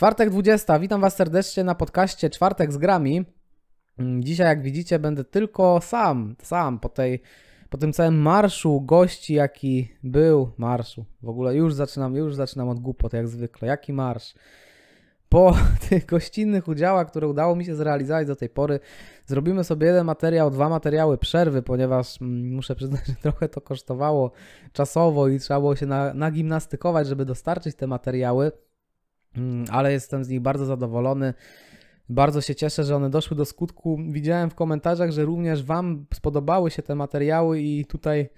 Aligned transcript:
Czwartek 0.00 0.30
20. 0.30 0.78
Witam 0.78 1.00
Was 1.00 1.16
serdecznie 1.16 1.64
na 1.64 1.74
podcaście 1.74 2.30
Czwartek 2.30 2.72
z 2.72 2.76
grami. 2.76 3.24
Mm, 3.98 4.22
Dzisiaj, 4.22 4.46
jak 4.46 4.62
widzicie, 4.62 4.98
będę 4.98 5.24
tylko 5.24 5.80
sam, 5.82 6.36
sam 6.42 6.78
po, 6.78 6.88
tej, 6.88 7.22
po 7.70 7.78
tym 7.78 7.92
całym 7.92 8.18
marszu 8.18 8.80
gości, 8.80 9.34
jaki 9.34 9.88
był. 10.02 10.50
Marszu. 10.58 11.04
W 11.22 11.28
ogóle 11.28 11.54
już 11.54 11.74
zaczynam, 11.74 12.14
już 12.14 12.34
zaczynam 12.34 12.68
od 12.68 12.80
głupot, 12.80 13.12
jak 13.12 13.28
zwykle. 13.28 13.68
Jaki 13.68 13.92
marsz? 13.92 14.34
Po 15.28 15.56
tych 15.88 16.06
gościnnych 16.06 16.68
udziałach, 16.68 17.10
które 17.10 17.28
udało 17.28 17.56
mi 17.56 17.64
się 17.64 17.74
zrealizować 17.74 18.26
do 18.26 18.36
tej 18.36 18.48
pory, 18.48 18.80
zrobimy 19.26 19.64
sobie 19.64 19.86
jeden 19.86 20.06
materiał, 20.06 20.50
dwa 20.50 20.68
materiały 20.68 21.18
przerwy, 21.18 21.62
ponieważ 21.62 22.22
mm, 22.22 22.54
muszę 22.54 22.74
przyznać, 22.74 23.06
że 23.08 23.14
trochę 23.14 23.48
to 23.48 23.60
kosztowało 23.60 24.32
czasowo 24.72 25.28
i 25.28 25.38
trzeba 25.38 25.60
było 25.60 25.76
się 25.76 25.86
na, 25.86 26.14
nagimnastykować, 26.14 27.06
żeby 27.06 27.24
dostarczyć 27.24 27.76
te 27.76 27.86
materiały. 27.86 28.52
Mm, 29.36 29.64
ale 29.70 29.92
jestem 29.92 30.24
z 30.24 30.28
nich 30.28 30.40
bardzo 30.40 30.66
zadowolony. 30.66 31.34
Bardzo 32.08 32.40
się 32.40 32.54
cieszę, 32.54 32.84
że 32.84 32.96
one 32.96 33.10
doszły 33.10 33.36
do 33.36 33.44
skutku. 33.44 33.98
Widziałem 34.08 34.50
w 34.50 34.54
komentarzach, 34.54 35.10
że 35.10 35.24
również 35.24 35.64
Wam 35.64 36.06
spodobały 36.14 36.70
się 36.70 36.82
te 36.82 36.94
materiały, 36.94 37.60
i 37.60 37.84
tutaj 37.84 38.28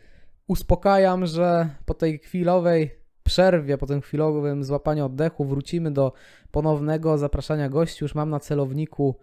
uspokajam, 0.46 1.26
że 1.26 1.68
po 1.84 1.94
tej 1.94 2.18
chwilowej 2.18 2.90
przerwie, 3.22 3.78
po 3.78 3.86
tym 3.86 4.00
chwilowym 4.00 4.64
złapaniu 4.64 5.06
oddechu 5.06 5.44
wrócimy 5.44 5.90
do 5.90 6.12
ponownego 6.50 7.18
zapraszania 7.18 7.68
gości. 7.68 8.04
Już 8.04 8.14
mam 8.14 8.30
na 8.30 8.40
celowniku 8.40 9.18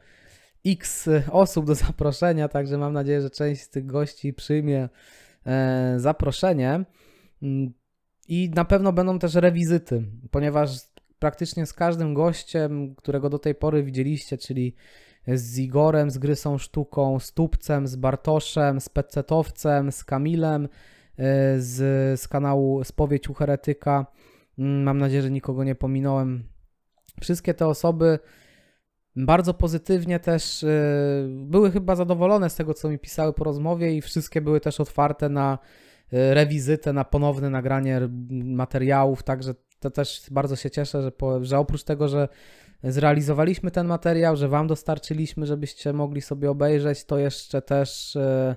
x 0.65 1.09
osób 1.31 1.65
do 1.65 1.75
zaproszenia, 1.75 2.47
także 2.47 2.77
mam 2.77 2.93
nadzieję, 2.93 3.21
że 3.21 3.29
część 3.29 3.61
z 3.61 3.69
tych 3.69 3.85
gości 3.85 4.33
przyjmie 4.33 4.89
e, 5.45 5.93
zaproszenie. 5.97 6.85
Mm, 7.43 7.73
I 8.27 8.51
na 8.55 8.65
pewno 8.65 8.93
będą 8.93 9.19
też 9.19 9.35
rewizyty, 9.35 10.03
ponieważ 10.31 10.69
praktycznie 11.19 11.65
z 11.65 11.73
każdym 11.73 12.13
gościem, 12.13 12.95
którego 12.95 13.29
do 13.29 13.39
tej 13.39 13.55
pory 13.55 13.83
widzieliście, 13.83 14.37
czyli 14.37 14.75
z 15.27 15.59
Igorem, 15.59 16.11
z 16.11 16.17
Gry 16.17 16.35
Są 16.35 16.57
Sztuką, 16.57 17.19
z 17.19 17.33
Tupcem, 17.33 17.87
z 17.87 17.95
Bartoszem, 17.95 18.81
z 18.81 18.89
Pecetowcem, 18.89 19.91
z 19.91 20.03
Kamilem, 20.03 20.65
e, 20.65 20.67
z, 21.59 22.19
z 22.21 22.27
kanału 22.27 22.83
Spowiedź 22.83 23.29
u 23.29 23.33
Heretyka. 23.33 24.05
Mm, 24.59 24.83
Mam 24.83 24.97
nadzieję, 24.97 25.21
że 25.21 25.31
nikogo 25.31 25.63
nie 25.63 25.75
pominąłem. 25.75 26.43
Wszystkie 27.21 27.53
te 27.53 27.67
osoby 27.67 28.19
bardzo 29.15 29.53
pozytywnie 29.53 30.19
też 30.19 30.63
e, 30.63 30.67
były 31.27 31.71
chyba 31.71 31.95
zadowolone 31.95 32.49
z 32.49 32.55
tego, 32.55 32.73
co 32.73 32.89
mi 32.89 32.99
pisały 32.99 33.33
po 33.33 33.43
rozmowie 33.43 33.97
i 33.97 34.01
wszystkie 34.01 34.41
były 34.41 34.59
też 34.59 34.79
otwarte 34.79 35.29
na 35.29 35.59
e, 36.13 36.33
rewizytę, 36.33 36.93
na 36.93 37.03
ponowne 37.03 37.49
nagranie 37.49 38.01
materiałów, 38.29 39.23
także 39.23 39.53
to 39.79 39.91
też 39.91 40.21
bardzo 40.31 40.55
się 40.55 40.69
cieszę, 40.69 41.01
że, 41.01 41.11
po, 41.11 41.45
że 41.45 41.59
oprócz 41.59 41.83
tego, 41.83 42.07
że 42.07 42.27
zrealizowaliśmy 42.83 43.71
ten 43.71 43.87
materiał, 43.87 44.35
że 44.35 44.47
Wam 44.47 44.67
dostarczyliśmy, 44.67 45.45
żebyście 45.45 45.93
mogli 45.93 46.21
sobie 46.21 46.51
obejrzeć, 46.51 47.05
to 47.05 47.17
jeszcze 47.17 47.61
też 47.61 48.15
e, 48.15 48.55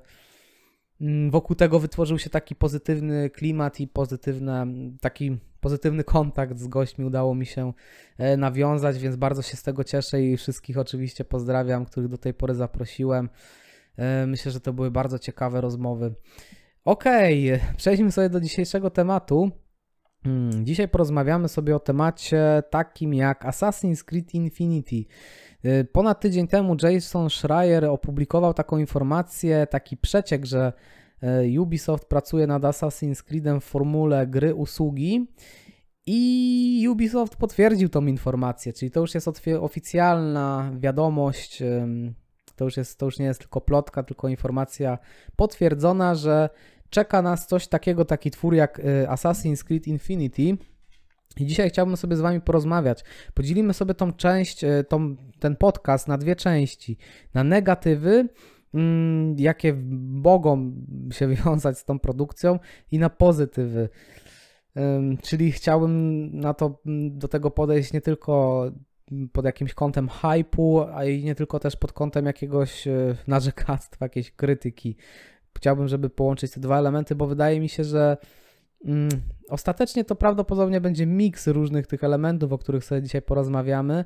mm, 1.00 1.30
wokół 1.30 1.56
tego 1.56 1.78
wytworzył 1.78 2.18
się 2.18 2.30
taki 2.30 2.54
pozytywny 2.54 3.30
klimat 3.30 3.80
i 3.80 3.88
pozytywne, 3.88 4.66
taki 5.00 5.38
pozytywny 5.60 6.04
kontakt 6.04 6.58
z 6.58 6.68
gośćmi 6.68 7.04
udało 7.04 7.34
mi 7.34 7.46
się 7.46 7.72
e, 8.18 8.36
nawiązać, 8.36 8.98
więc 8.98 9.16
bardzo 9.16 9.42
się 9.42 9.56
z 9.56 9.62
tego 9.62 9.84
cieszę 9.84 10.22
i 10.22 10.36
wszystkich 10.36 10.78
oczywiście 10.78 11.24
pozdrawiam, 11.24 11.86
których 11.86 12.08
do 12.08 12.18
tej 12.18 12.34
pory 12.34 12.54
zaprosiłem. 12.54 13.28
E, 13.96 14.26
Myślę, 14.26 14.52
że 14.52 14.60
to 14.60 14.72
były 14.72 14.90
bardzo 14.90 15.18
ciekawe 15.18 15.60
rozmowy. 15.60 16.14
Okej, 16.84 17.60
przejdźmy 17.76 18.12
sobie 18.12 18.28
do 18.28 18.40
dzisiejszego 18.40 18.90
tematu. 18.90 19.50
Hmm, 20.24 20.66
Dzisiaj 20.66 20.88
porozmawiamy 20.88 21.48
sobie 21.48 21.76
o 21.76 21.80
temacie 21.80 22.62
takim 22.70 23.14
jak 23.14 23.44
Assassin's 23.44 24.04
Creed 24.04 24.34
Infinity. 24.34 25.04
Y, 25.64 25.84
Ponad 25.92 26.20
tydzień 26.20 26.48
temu 26.48 26.76
Jason 26.82 27.30
Schreier 27.30 27.84
opublikował 27.84 28.54
taką 28.54 28.78
informację, 28.78 29.66
taki 29.70 29.96
przeciek, 29.96 30.46
że 30.46 30.72
y, 31.54 31.60
Ubisoft 31.60 32.04
pracuje 32.04 32.46
nad 32.46 32.62
Assassin's 32.62 33.22
Creedem 33.22 33.60
w 33.60 33.64
formule 33.64 34.26
gry 34.26 34.54
usługi 34.54 35.26
i 36.06 36.86
Ubisoft 36.90 37.36
potwierdził 37.36 37.88
tą 37.88 38.06
informację, 38.06 38.72
czyli 38.72 38.90
to 38.90 39.00
już 39.00 39.14
jest 39.14 39.28
oficjalna 39.60 40.72
wiadomość, 40.78 41.62
to 42.56 42.64
już, 42.64 42.76
jest, 42.76 42.98
to 42.98 43.06
już 43.06 43.18
nie 43.18 43.26
jest 43.26 43.40
tylko 43.40 43.60
plotka, 43.60 44.02
tylko 44.02 44.28
informacja 44.28 44.98
potwierdzona, 45.36 46.14
że 46.14 46.48
czeka 46.92 47.22
nas 47.22 47.46
coś 47.46 47.68
takiego, 47.68 48.04
taki 48.04 48.30
twór 48.30 48.54
jak 48.54 48.78
y, 48.78 48.82
Assassin's 49.08 49.64
Creed 49.64 49.86
Infinity. 49.86 50.56
I 51.36 51.46
dzisiaj 51.46 51.70
chciałbym 51.70 51.96
sobie 51.96 52.16
z 52.16 52.20
Wami 52.20 52.40
porozmawiać. 52.40 53.04
Podzielimy 53.34 53.74
sobie 53.74 53.94
tą 53.94 54.12
część, 54.12 54.64
y, 54.64 54.84
tą, 54.88 55.16
ten 55.38 55.56
podcast 55.56 56.08
na 56.08 56.18
dwie 56.18 56.36
części. 56.36 56.96
Na 57.34 57.44
negatywy, 57.44 58.28
mm, 58.74 59.36
jakie 59.38 59.74
mogą 60.08 60.72
się 61.12 61.28
wiązać 61.44 61.78
z 61.78 61.84
tą 61.84 61.98
produkcją, 61.98 62.58
i 62.90 62.98
na 62.98 63.10
pozytywy. 63.10 63.88
Czyli 65.22 65.52
chciałbym 65.52 66.30
na 66.40 66.54
to, 66.54 66.80
mm, 66.86 67.18
do 67.18 67.28
tego 67.28 67.50
podejść 67.50 67.92
nie 67.92 68.00
tylko 68.00 68.64
pod 69.32 69.44
jakimś 69.44 69.74
kątem 69.74 70.08
hypu, 70.08 70.80
a 70.94 71.04
i 71.04 71.24
nie 71.24 71.34
tylko 71.34 71.58
też 71.58 71.76
pod 71.76 71.92
kątem 71.92 72.26
jakiegoś 72.26 72.86
y, 72.86 73.16
narzekactwa, 73.26 74.04
jakiejś 74.04 74.30
krytyki 74.30 74.96
chciałbym, 75.56 75.88
żeby 75.88 76.10
połączyć 76.10 76.52
te 76.52 76.60
dwa 76.60 76.78
elementy, 76.78 77.14
bo 77.14 77.26
wydaje 77.26 77.60
mi 77.60 77.68
się, 77.68 77.84
że 77.84 78.16
mm, 78.84 79.08
ostatecznie 79.48 80.04
to 80.04 80.14
prawdopodobnie 80.16 80.80
będzie 80.80 81.06
miks 81.06 81.46
różnych 81.46 81.86
tych 81.86 82.04
elementów, 82.04 82.52
o 82.52 82.58
których 82.58 82.84
sobie 82.84 83.02
dzisiaj 83.02 83.22
porozmawiamy. 83.22 84.04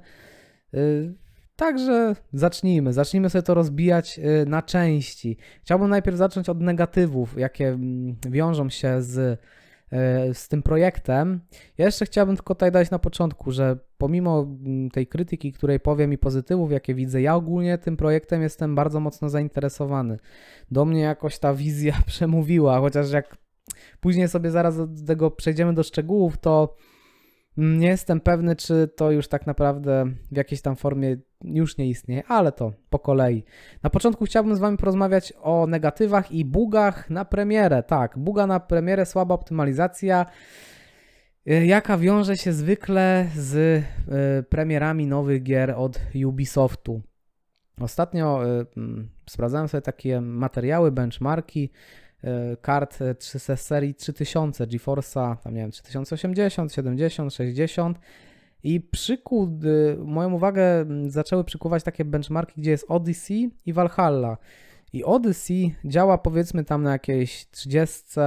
Yy, 0.73 1.15
Także 1.57 2.17
zacznijmy. 2.33 2.93
Zacznijmy 2.93 3.31
sobie 3.31 3.43
to 3.43 3.55
rozbijać 3.55 4.19
yy, 4.19 4.47
na 4.47 4.63
części. 4.63 5.37
Chciałbym 5.63 5.91
najpierw 5.91 6.17
zacząć 6.17 6.49
od 6.49 6.61
negatywów, 6.61 7.39
jakie 7.39 7.69
mm, 7.69 8.17
wiążą 8.29 8.71
się 8.71 9.03
z, 9.03 9.41
z 10.33 10.49
tym 10.49 10.63
projektem. 10.63 11.41
Ja 11.79 11.87
jeszcze 11.87 12.07
chciałbym 12.07 12.37
tylko 12.37 12.55
tutaj 12.55 12.73
dać 12.73 12.91
na 12.91 12.99
początku, 12.99 13.53
że 13.53 13.79
pomimo 13.99 14.41
mm, 14.41 14.91
tej 14.91 15.07
krytyki, 15.07 15.53
której 15.53 15.81
powiem 15.81 16.13
i 16.13 16.19
pozytywów, 16.19 16.73
jakie 16.73 16.95
widzę, 16.95 17.23
ja 17.23 17.35
ogólnie 17.35 17.79
tym 17.79 17.97
projektem 17.97 18.43
jestem 18.43 18.75
bardzo 18.75 19.01
mocno 19.01 19.29
zainteresowany 19.29 20.19
do 20.71 20.85
mnie 20.85 21.01
jakoś 21.01 21.39
ta 21.39 21.55
wizja 21.55 21.95
przemówiła, 22.07 22.81
chociaż 22.81 23.13
jak 23.13 23.37
później 24.01 24.29
sobie 24.29 24.51
zaraz 24.51 24.77
do 24.77 25.07
tego 25.07 25.31
przejdziemy 25.31 25.75
do 25.75 25.83
szczegółów, 25.83 26.39
to 26.39 26.75
nie 27.57 27.89
jestem 27.89 28.21
pewny, 28.21 28.57
czy 28.57 28.89
to 28.97 29.11
już 29.11 29.29
tak 29.29 29.47
naprawdę 29.47 30.05
w 30.33 30.37
jakiejś 30.37 30.63
tam 30.63 30.77
formie 30.77 31.17
już 31.45 31.79
nie 31.79 31.89
istnieje, 31.89 32.27
ale 32.27 32.53
to 32.53 32.73
po 32.91 32.99
kolei. 32.99 33.45
Na 33.83 33.91
początku 33.91 34.25
chciałbym 34.25 34.57
z 34.57 34.59
Wami 34.59 34.77
porozmawiać 34.77 35.33
o 35.43 35.67
negatywach 35.67 36.33
i 36.33 36.45
bugach 36.45 37.11
na 37.11 37.25
premierę. 37.25 37.83
Tak, 37.83 38.19
buga 38.19 38.47
na 38.47 38.61
premierę, 38.61 39.07
słaba 39.07 39.35
optymalizacja, 39.35 40.27
y, 41.51 41.67
jaka 41.67 41.99
wiąże 41.99 42.37
się 42.37 42.53
zwykle 42.53 43.27
z 43.37 43.55
y, 43.55 43.85
premierami 44.49 45.07
nowych 45.07 45.43
gier 45.43 45.75
od 45.77 46.01
Ubisoftu. 46.27 47.03
Ostatnio 47.81 48.41
mm, 48.77 49.09
sprawdzałem 49.31 49.69
sobie 49.69 49.83
takie 49.83 50.21
materiały, 50.21 50.93
benchmarki 50.93 51.71
kart 52.61 53.01
y, 53.01 53.15
trzy- 53.15 53.39
z 53.39 53.61
serii 53.61 53.95
3000 53.95 54.67
GeForce'a, 54.67 55.37
tam 55.37 55.55
nie 55.55 55.61
wiem, 55.61 55.71
3080, 55.71 56.73
70, 56.73 57.35
60 57.35 57.99
i 58.63 58.81
przykuł, 58.81 59.59
y, 59.65 59.97
moją 60.05 60.33
uwagę 60.33 60.81
mm, 60.81 61.11
zaczęły 61.11 61.45
przykuwać 61.45 61.83
takie 61.83 62.05
benchmarki, 62.05 62.61
gdzie 62.61 62.71
jest 62.71 62.85
Odyssey 62.89 63.51
i 63.67 63.73
Valhalla. 63.73 64.37
I 64.93 65.05
Odyssey 65.05 65.75
działa 65.85 66.19
powiedzmy 66.19 66.65
tam 66.65 66.83
na 66.83 66.93
jakiejś 66.93 67.51
30 67.51 68.21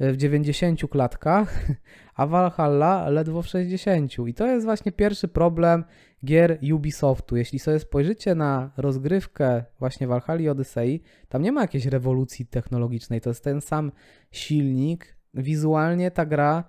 y, 0.00 0.12
w 0.12 0.16
90 0.16 0.80
klatkach, 0.90 1.66
a 2.14 2.26
Valhalla 2.26 3.08
ledwo 3.08 3.42
w 3.42 3.46
60. 3.46 4.12
I 4.26 4.34
to 4.34 4.46
jest 4.46 4.64
właśnie 4.64 4.92
pierwszy 4.92 5.28
problem 5.28 5.84
gier 6.24 6.58
Ubisoftu. 6.74 7.36
Jeśli 7.36 7.58
sobie 7.58 7.78
spojrzycie 7.78 8.34
na 8.34 8.70
rozgrywkę 8.76 9.64
właśnie 9.78 10.06
Valhalla 10.06 10.40
i 10.40 10.48
Odyssey, 10.48 11.02
tam 11.28 11.42
nie 11.42 11.52
ma 11.52 11.60
jakiejś 11.60 11.86
rewolucji 11.86 12.46
technologicznej, 12.46 13.20
to 13.20 13.30
jest 13.30 13.44
ten 13.44 13.60
sam 13.60 13.92
silnik. 14.30 15.16
Wizualnie 15.34 16.10
ta 16.10 16.26
gra 16.26 16.64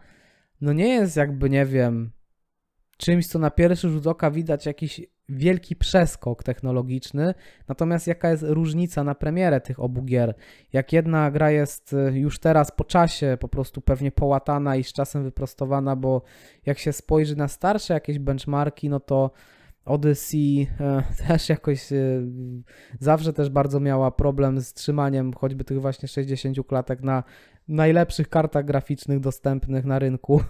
no 0.61 0.73
nie 0.73 0.87
jest 0.87 1.17
jakby, 1.17 1.49
nie 1.49 1.65
wiem, 1.65 2.11
czymś, 2.97 3.27
co 3.27 3.39
na 3.39 3.51
pierwszy 3.51 3.89
rzut 3.89 4.07
oka 4.07 4.31
widać 4.31 4.65
jakiś 4.65 5.01
wielki 5.29 5.75
przeskok 5.75 6.43
technologiczny, 6.43 7.33
natomiast 7.67 8.07
jaka 8.07 8.29
jest 8.29 8.43
różnica 8.47 9.03
na 9.03 9.15
premierę 9.15 9.61
tych 9.61 9.79
obu 9.79 10.03
gier? 10.03 10.35
Jak 10.73 10.93
jedna 10.93 11.31
gra 11.31 11.51
jest 11.51 11.93
y, 11.93 12.19
już 12.19 12.39
teraz 12.39 12.71
po 12.71 12.83
czasie 12.83 13.37
po 13.39 13.47
prostu 13.47 13.81
pewnie 13.81 14.11
połatana 14.11 14.75
i 14.75 14.83
z 14.83 14.93
czasem 14.93 15.23
wyprostowana, 15.23 15.95
bo 15.95 16.21
jak 16.65 16.79
się 16.79 16.93
spojrzy 16.93 17.35
na 17.35 17.47
starsze 17.47 17.93
jakieś 17.93 18.19
benchmarki, 18.19 18.89
no 18.89 18.99
to 18.99 19.31
Odyssey 19.85 20.67
e, 20.79 21.03
też 21.27 21.49
jakoś 21.49 21.91
e, 21.91 21.97
zawsze 22.99 23.33
też 23.33 23.49
bardzo 23.49 23.79
miała 23.79 24.11
problem 24.11 24.61
z 24.61 24.73
trzymaniem 24.73 25.33
choćby 25.33 25.63
tych 25.63 25.81
właśnie 25.81 26.07
60 26.07 26.57
klatek 26.67 27.01
na 27.01 27.23
najlepszych 27.67 28.29
kartach 28.29 28.65
graficznych 28.65 29.19
dostępnych 29.19 29.85
na 29.85 29.99
rynku. 29.99 30.41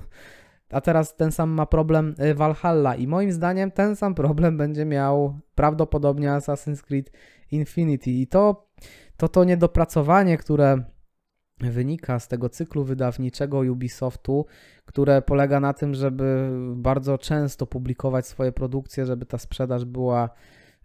A 0.69 0.81
teraz 0.81 1.15
ten 1.15 1.31
sam 1.31 1.49
ma 1.49 1.65
problem 1.65 2.15
y, 2.19 2.33
Valhalla 2.33 2.95
i 2.95 3.07
moim 3.07 3.31
zdaniem 3.31 3.71
ten 3.71 3.95
sam 3.95 4.15
problem 4.15 4.57
będzie 4.63 4.85
miał 4.85 5.39
prawdopodobnie 5.55 6.29
Assassin's 6.29 6.83
Creed 6.83 7.11
Infinity 7.51 8.11
i 8.11 8.27
to 8.27 8.65
to, 9.17 9.27
to 9.27 9.43
niedopracowanie, 9.43 10.37
które 10.37 10.83
wynika 11.59 12.19
z 12.19 12.27
tego 12.27 12.49
cyklu 12.49 12.83
wydawniczego 12.83 13.59
Ubisoftu, 13.59 14.45
które 14.85 15.21
polega 15.21 15.59
na 15.59 15.73
tym, 15.73 15.93
żeby 15.93 16.49
bardzo 16.75 17.17
często 17.17 17.67
publikować 17.67 18.27
swoje 18.27 18.51
produkcje, 18.51 19.05
żeby 19.05 19.25
ta 19.25 19.37
sprzedaż 19.37 19.85
była 19.85 20.29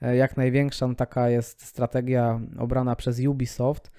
e, 0.03 0.17
jak 0.17 0.37
największa. 0.37 0.88
No, 0.88 0.94
taka 0.94 1.29
jest 1.29 1.65
strategia 1.65 2.41
obrana 2.59 2.97
przez 2.97 3.21
Ubisoft. 3.21 3.91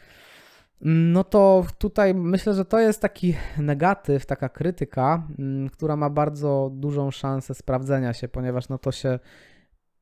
No 0.84 1.24
to 1.24 1.66
tutaj 1.78 2.14
myślę, 2.14 2.54
że 2.54 2.66
to 2.66 2.80
jest 2.80 3.02
taki 3.02 3.36
negatyw, 3.58 4.26
taka 4.26 4.50
krytyka, 4.50 5.28
mm, 5.40 5.70
która 5.70 5.96
ma 5.96 6.10
bardzo 6.10 6.72
dużą 6.74 7.12
szansę 7.12 7.54
sprawdzenia 7.54 8.14
się, 8.14 8.28
ponieważ 8.28 8.70
no 8.70 8.78
to 8.78 8.92
się, 8.92 9.20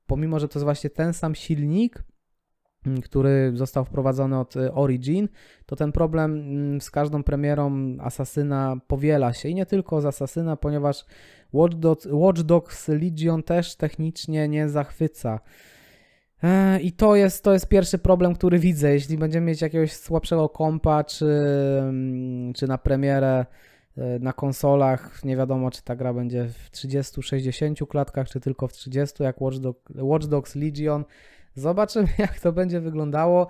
pomimo 0.07 0.39
że 0.39 0.47
to 0.47 0.59
jest 0.59 0.63
właśnie 0.63 0.89
ten 0.89 1.13
sam 1.13 1.35
silnik, 1.35 2.03
mm, 2.85 3.01
który 3.01 3.51
został 3.55 3.85
wprowadzony 3.85 4.39
od 4.39 4.55
y, 4.55 4.73
Origin, 4.73 5.29
to 5.65 5.75
ten 5.75 5.91
problem 5.91 6.31
mm, 6.31 6.81
z 6.81 6.91
każdą 6.91 7.23
premierą 7.23 7.97
Asasyna 8.01 8.77
powiela 8.87 9.33
się 9.33 9.49
i 9.49 9.55
nie 9.55 9.65
tylko 9.65 10.01
z 10.01 10.05
Asasyna, 10.05 10.55
ponieważ 10.55 11.05
Watch 11.53 11.75
Dogs, 11.75 12.07
Watch 12.11 12.41
Dogs 12.41 12.87
Legion 12.87 13.43
też 13.43 13.75
technicznie 13.75 14.47
nie 14.47 14.69
zachwyca. 14.69 15.39
I 16.81 16.91
to 16.91 17.15
jest, 17.15 17.43
to 17.43 17.53
jest 17.53 17.67
pierwszy 17.67 17.97
problem, 17.97 18.35
który 18.35 18.59
widzę. 18.59 18.93
Jeśli 18.93 19.17
będziemy 19.17 19.45
mieć 19.45 19.61
jakiegoś 19.61 19.93
słabszego 19.93 20.49
kompa, 20.49 21.03
czy, 21.03 21.25
mm, 21.79 22.53
czy 22.53 22.67
na 22.67 22.77
premierę 22.77 23.45
e, 23.97 24.19
na 24.19 24.33
konsolach, 24.33 25.23
nie 25.23 25.37
wiadomo, 25.37 25.71
czy 25.71 25.83
ta 25.83 25.95
gra 25.95 26.13
będzie 26.13 26.47
w 26.47 26.71
30-60 26.71 27.87
klatkach, 27.87 28.29
czy 28.29 28.39
tylko 28.39 28.67
w 28.67 28.73
30, 28.73 29.23
jak 29.23 29.41
Watch, 29.41 29.57
Watch 29.95 30.25
Dogs 30.25 30.55
Legion. 30.55 31.05
Zobaczymy, 31.55 32.07
jak 32.17 32.39
to 32.39 32.51
będzie 32.51 32.81
wyglądało. 32.81 33.47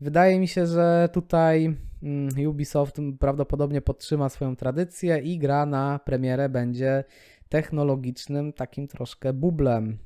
Wydaje 0.00 0.40
mi 0.40 0.48
się, 0.48 0.66
że 0.66 1.08
tutaj 1.12 1.76
mm, 2.02 2.48
Ubisoft 2.48 2.96
prawdopodobnie 3.20 3.80
podtrzyma 3.80 4.28
swoją 4.28 4.56
tradycję 4.56 5.18
i 5.18 5.38
gra 5.38 5.66
na 5.66 6.00
premierę 6.04 6.48
będzie 6.48 7.04
technologicznym 7.48 8.52
takim 8.52 8.88
troszkę 8.88 9.32
bublem. 9.32 9.98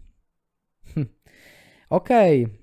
Okej. 1.91 2.45
Okay. 2.45 2.59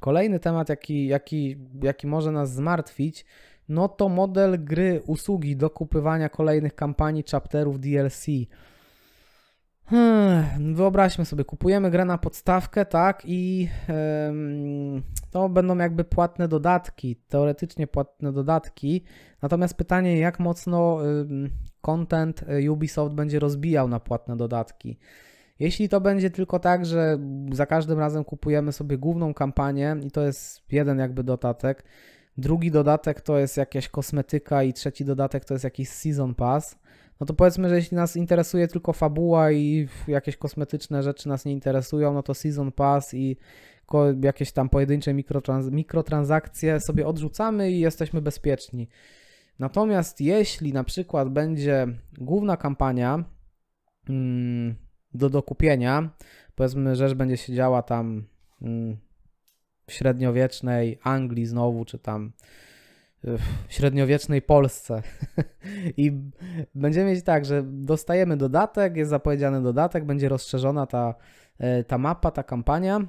Kolejny 0.00 0.40
temat, 0.40 0.68
jaki, 0.68 1.06
jaki, 1.06 1.56
jaki 1.82 2.06
może 2.06 2.32
nas 2.32 2.54
zmartwić, 2.54 3.24
no 3.68 3.88
to 3.88 4.08
model 4.08 4.64
gry, 4.64 5.02
usługi 5.06 5.56
do 5.56 5.70
kupywania 5.70 6.28
kolejnych 6.28 6.74
kampanii, 6.74 7.24
chapterów, 7.30 7.80
DLC. 7.80 8.26
Hmm, 9.84 10.74
wyobraźmy 10.74 11.24
sobie, 11.24 11.44
kupujemy 11.44 11.90
grę 11.90 12.04
na 12.04 12.18
podstawkę, 12.18 12.84
tak, 12.86 13.22
i 13.24 13.68
to 15.30 15.48
będą 15.48 15.78
jakby 15.78 16.04
płatne 16.04 16.48
dodatki, 16.48 17.16
teoretycznie 17.28 17.86
płatne 17.86 18.32
dodatki. 18.32 19.04
Natomiast 19.42 19.74
pytanie, 19.74 20.18
jak 20.18 20.40
mocno 20.40 20.98
content 21.80 22.44
Ubisoft 22.70 23.14
będzie 23.14 23.38
rozbijał 23.38 23.88
na 23.88 24.00
płatne 24.00 24.36
dodatki. 24.36 24.98
Jeśli 25.58 25.88
to 25.88 26.00
będzie 26.00 26.30
tylko 26.30 26.58
tak, 26.58 26.86
że 26.86 27.18
za 27.52 27.66
każdym 27.66 27.98
razem 27.98 28.24
kupujemy 28.24 28.72
sobie 28.72 28.98
główną 28.98 29.34
kampanię 29.34 29.96
i 30.06 30.10
to 30.10 30.22
jest 30.22 30.72
jeden 30.72 30.98
jakby 30.98 31.24
dodatek, 31.24 31.84
drugi 32.38 32.70
dodatek 32.70 33.20
to 33.20 33.38
jest 33.38 33.56
jakaś 33.56 33.88
kosmetyka 33.88 34.62
i 34.62 34.72
trzeci 34.72 35.04
dodatek 35.04 35.44
to 35.44 35.54
jest 35.54 35.64
jakiś 35.64 35.88
season 35.88 36.34
pass, 36.34 36.78
no 37.20 37.26
to 37.26 37.34
powiedzmy, 37.34 37.68
że 37.68 37.76
jeśli 37.76 37.96
nas 37.96 38.16
interesuje 38.16 38.68
tylko 38.68 38.92
fabuła 38.92 39.52
i 39.52 39.88
jakieś 40.08 40.36
kosmetyczne 40.36 41.02
rzeczy 41.02 41.28
nas 41.28 41.44
nie 41.44 41.52
interesują, 41.52 42.14
no 42.14 42.22
to 42.22 42.34
season 42.34 42.72
pass 42.72 43.14
i 43.14 43.36
jakieś 44.22 44.52
tam 44.52 44.68
pojedyncze 44.68 45.14
mikrotrans 45.14 45.70
mikrotransakcje 45.70 46.80
sobie 46.80 47.06
odrzucamy 47.06 47.70
i 47.70 47.80
jesteśmy 47.80 48.22
bezpieczni. 48.22 48.88
Natomiast 49.58 50.20
jeśli 50.20 50.72
na 50.72 50.84
przykład 50.84 51.28
będzie 51.28 51.86
główna 52.18 52.56
kampania, 52.56 53.24
hmm, 54.06 54.55
do 55.16 55.30
dokupienia. 55.30 56.10
Powiedzmy, 56.54 56.96
rzecz 56.96 57.14
będzie 57.14 57.36
się 57.36 57.54
działa 57.54 57.82
tam 57.82 58.24
mm, 58.62 58.96
w 59.86 59.92
średniowiecznej 59.92 60.98
Anglii 61.02 61.46
znowu, 61.46 61.84
czy 61.84 61.98
tam 61.98 62.32
w 63.26 63.72
średniowiecznej 63.72 64.42
Polsce. 64.42 65.02
I 65.96 66.12
będziemy 66.74 67.10
mieć 67.10 67.24
tak, 67.24 67.44
że 67.44 67.62
dostajemy 67.66 68.36
dodatek, 68.36 68.96
jest 68.96 69.10
zapowiedziany 69.10 69.62
dodatek, 69.62 70.04
będzie 70.04 70.28
rozszerzona 70.28 70.86
ta, 70.86 71.14
e, 71.58 71.84
ta 71.84 71.98
mapa, 71.98 72.30
ta 72.30 72.42
kampania. 72.42 73.00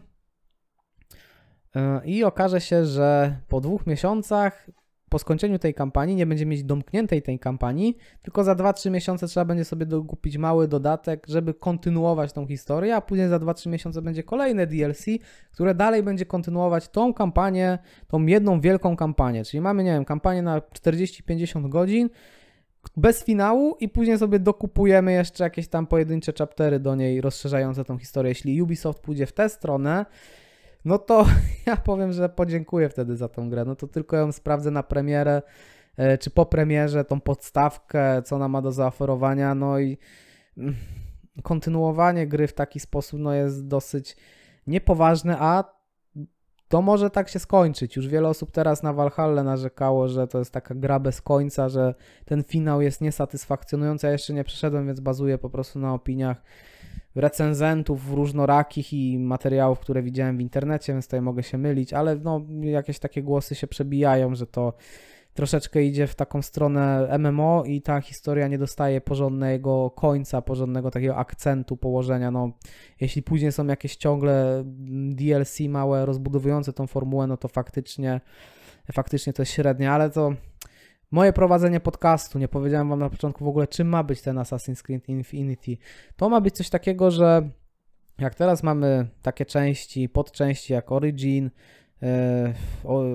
E, 1.75 2.01
I 2.05 2.23
okaże 2.23 2.61
się, 2.61 2.85
że 2.85 3.37
po 3.47 3.61
dwóch 3.61 3.87
miesiącach 3.87 4.69
po 5.09 5.19
skończeniu 5.19 5.59
tej 5.59 5.73
kampanii 5.73 6.15
nie 6.15 6.25
będzie 6.25 6.45
mieć 6.45 6.63
domkniętej 6.63 7.21
tej 7.21 7.39
kampanii, 7.39 7.97
tylko 8.21 8.43
za 8.43 8.55
2-3 8.55 8.91
miesiące 8.91 9.27
trzeba 9.27 9.45
będzie 9.45 9.65
sobie 9.65 9.85
dokupić 9.85 10.37
mały 10.37 10.67
dodatek, 10.67 11.25
żeby 11.27 11.53
kontynuować 11.53 12.33
tą 12.33 12.47
historię, 12.47 12.95
a 12.95 13.01
później 13.01 13.29
za 13.29 13.39
2-3 13.39 13.69
miesiące 13.69 14.01
będzie 14.01 14.23
kolejne 14.23 14.67
DLC, 14.67 15.05
które 15.51 15.75
dalej 15.75 16.03
będzie 16.03 16.25
kontynuować 16.25 16.89
tą 16.89 17.13
kampanię, 17.13 17.77
tą 18.07 18.25
jedną 18.25 18.61
wielką 18.61 18.95
kampanię. 18.95 19.45
Czyli 19.45 19.61
mamy, 19.61 19.83
nie 19.83 19.91
wiem, 19.91 20.05
kampanię 20.05 20.41
na 20.41 20.59
40-50 20.59 21.69
godzin 21.69 22.09
bez 22.97 23.23
finału 23.23 23.75
i 23.79 23.89
później 23.89 24.17
sobie 24.17 24.39
dokupujemy 24.39 25.13
jeszcze 25.13 25.43
jakieś 25.43 25.67
tam 25.67 25.87
pojedyncze 25.87 26.33
chaptery 26.37 26.79
do 26.79 26.95
niej 26.95 27.21
rozszerzające 27.21 27.85
tą 27.85 27.97
historię. 27.97 28.29
Jeśli 28.29 28.61
Ubisoft 28.61 28.99
pójdzie 28.99 29.25
w 29.25 29.31
tę 29.31 29.49
stronę, 29.49 30.05
no 30.85 30.97
to 30.97 31.25
ja 31.65 31.77
powiem, 31.77 32.13
że 32.13 32.29
podziękuję 32.29 32.89
wtedy 32.89 33.17
za 33.17 33.27
tą 33.27 33.49
grę. 33.49 33.65
No 33.65 33.75
to 33.75 33.87
tylko 33.87 34.17
ją 34.17 34.31
sprawdzę 34.31 34.71
na 34.71 34.83
premierę, 34.83 35.41
e, 35.97 36.17
czy 36.17 36.29
po 36.29 36.45
premierze, 36.45 37.05
tą 37.05 37.21
podstawkę, 37.21 38.21
co 38.21 38.35
ona 38.35 38.47
ma 38.47 38.61
do 38.61 38.71
zaoferowania, 38.71 39.55
no 39.55 39.79
i 39.79 39.97
mm, 40.57 40.75
kontynuowanie 41.43 42.27
gry 42.27 42.47
w 42.47 42.53
taki 42.53 42.79
sposób 42.79 43.19
no 43.19 43.33
jest 43.33 43.67
dosyć 43.67 44.17
niepoważne, 44.67 45.37
a 45.39 45.76
to 46.67 46.81
może 46.81 47.09
tak 47.09 47.29
się 47.29 47.39
skończyć. 47.39 47.95
Już 47.95 48.07
wiele 48.07 48.29
osób 48.29 48.51
teraz 48.51 48.83
na 48.83 48.93
Valhalla 48.93 49.43
narzekało, 49.43 50.07
że 50.07 50.27
to 50.27 50.39
jest 50.39 50.51
taka 50.51 50.75
gra 50.75 50.99
bez 50.99 51.21
końca, 51.21 51.69
że 51.69 51.95
ten 52.25 52.43
finał 52.43 52.81
jest 52.81 53.01
niesatysfakcjonujący. 53.01 54.07
Ja 54.07 54.11
jeszcze 54.11 54.33
nie 54.33 54.43
przeszedłem, 54.43 54.87
więc 54.87 54.99
bazuję 54.99 55.37
po 55.37 55.49
prostu 55.49 55.79
na 55.79 55.93
opiniach 55.93 56.41
recenzentów 57.15 58.11
różnorakich 58.13 58.93
i 58.93 59.19
materiałów, 59.19 59.79
które 59.79 60.03
widziałem 60.03 60.37
w 60.37 60.41
internecie, 60.41 60.93
więc 60.93 61.05
tutaj 61.05 61.21
mogę 61.21 61.43
się 61.43 61.57
mylić, 61.57 61.93
ale 61.93 62.15
no, 62.15 62.41
jakieś 62.61 62.99
takie 62.99 63.23
głosy 63.23 63.55
się 63.55 63.67
przebijają, 63.67 64.35
że 64.35 64.47
to 64.47 64.73
troszeczkę 65.37 65.83
idzie 65.83 66.07
w 66.07 66.15
taką 66.15 66.41
stronę 66.41 67.17
MMO 67.19 67.63
i 67.65 67.81
ta 67.81 68.01
historia 68.01 68.47
nie 68.47 68.57
dostaje 68.57 69.01
porządnego 69.01 69.89
końca, 69.89 70.41
porządnego 70.41 70.91
takiego 70.91 71.15
akcentu, 71.15 71.77
położenia. 71.77 72.31
No, 72.31 72.51
jeśli 73.01 73.23
później 73.23 73.51
są 73.51 73.67
jakieś 73.67 73.95
ciągle 73.95 74.63
DLC 75.11 75.59
małe, 75.59 76.05
rozbudowujące 76.05 76.73
tą 76.73 76.87
formułę, 76.87 77.27
no 77.27 77.37
to 77.37 77.47
faktycznie, 77.47 78.21
faktycznie 78.93 79.33
to 79.33 79.41
jest 79.41 79.51
średnie, 79.51 79.91
ale 79.91 80.09
to 80.09 80.33
Moje 81.11 81.33
prowadzenie 81.33 81.79
podcastu, 81.79 82.39
nie 82.39 82.47
powiedziałem 82.47 82.89
wam 82.89 82.99
na 82.99 83.09
początku 83.09 83.45
w 83.45 83.47
ogóle, 83.47 83.67
czym 83.67 83.87
ma 83.87 84.03
być 84.03 84.21
ten 84.21 84.37
Assassin's 84.37 84.81
Creed 84.81 85.09
Infinity. 85.09 85.77
To 86.15 86.29
ma 86.29 86.41
być 86.41 86.55
coś 86.55 86.69
takiego, 86.69 87.11
że 87.11 87.49
jak 88.19 88.35
teraz 88.35 88.63
mamy 88.63 89.07
takie 89.21 89.45
części, 89.45 90.09
podczęści 90.09 90.73
jak 90.73 90.91
Origin, 90.91 91.49
e, 92.03 92.53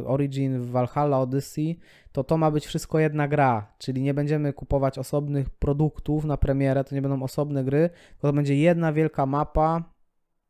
Origin, 0.07 0.61
Valhalla, 0.61 1.21
Odyssey, 1.21 1.79
to 2.13 2.25
to 2.25 2.39
ma 2.39 2.51
być 2.51 2.67
wszystko 2.67 2.99
jedna 2.99 3.29
gra, 3.29 3.67
czyli 3.79 4.03
nie 4.03 4.15
będziemy 4.15 4.53
kupować 4.53 4.99
osobnych 4.99 5.51
produktów 5.51 6.25
na 6.25 6.37
premierę, 6.37 6.85
to 6.85 6.95
nie 6.95 7.03
będą 7.03 7.23
osobne 7.23 7.65
gry, 7.65 7.91
to 8.19 8.33
będzie 8.33 8.57
jedna 8.57 8.93
wielka 8.93 9.27
mapa, 9.27 9.92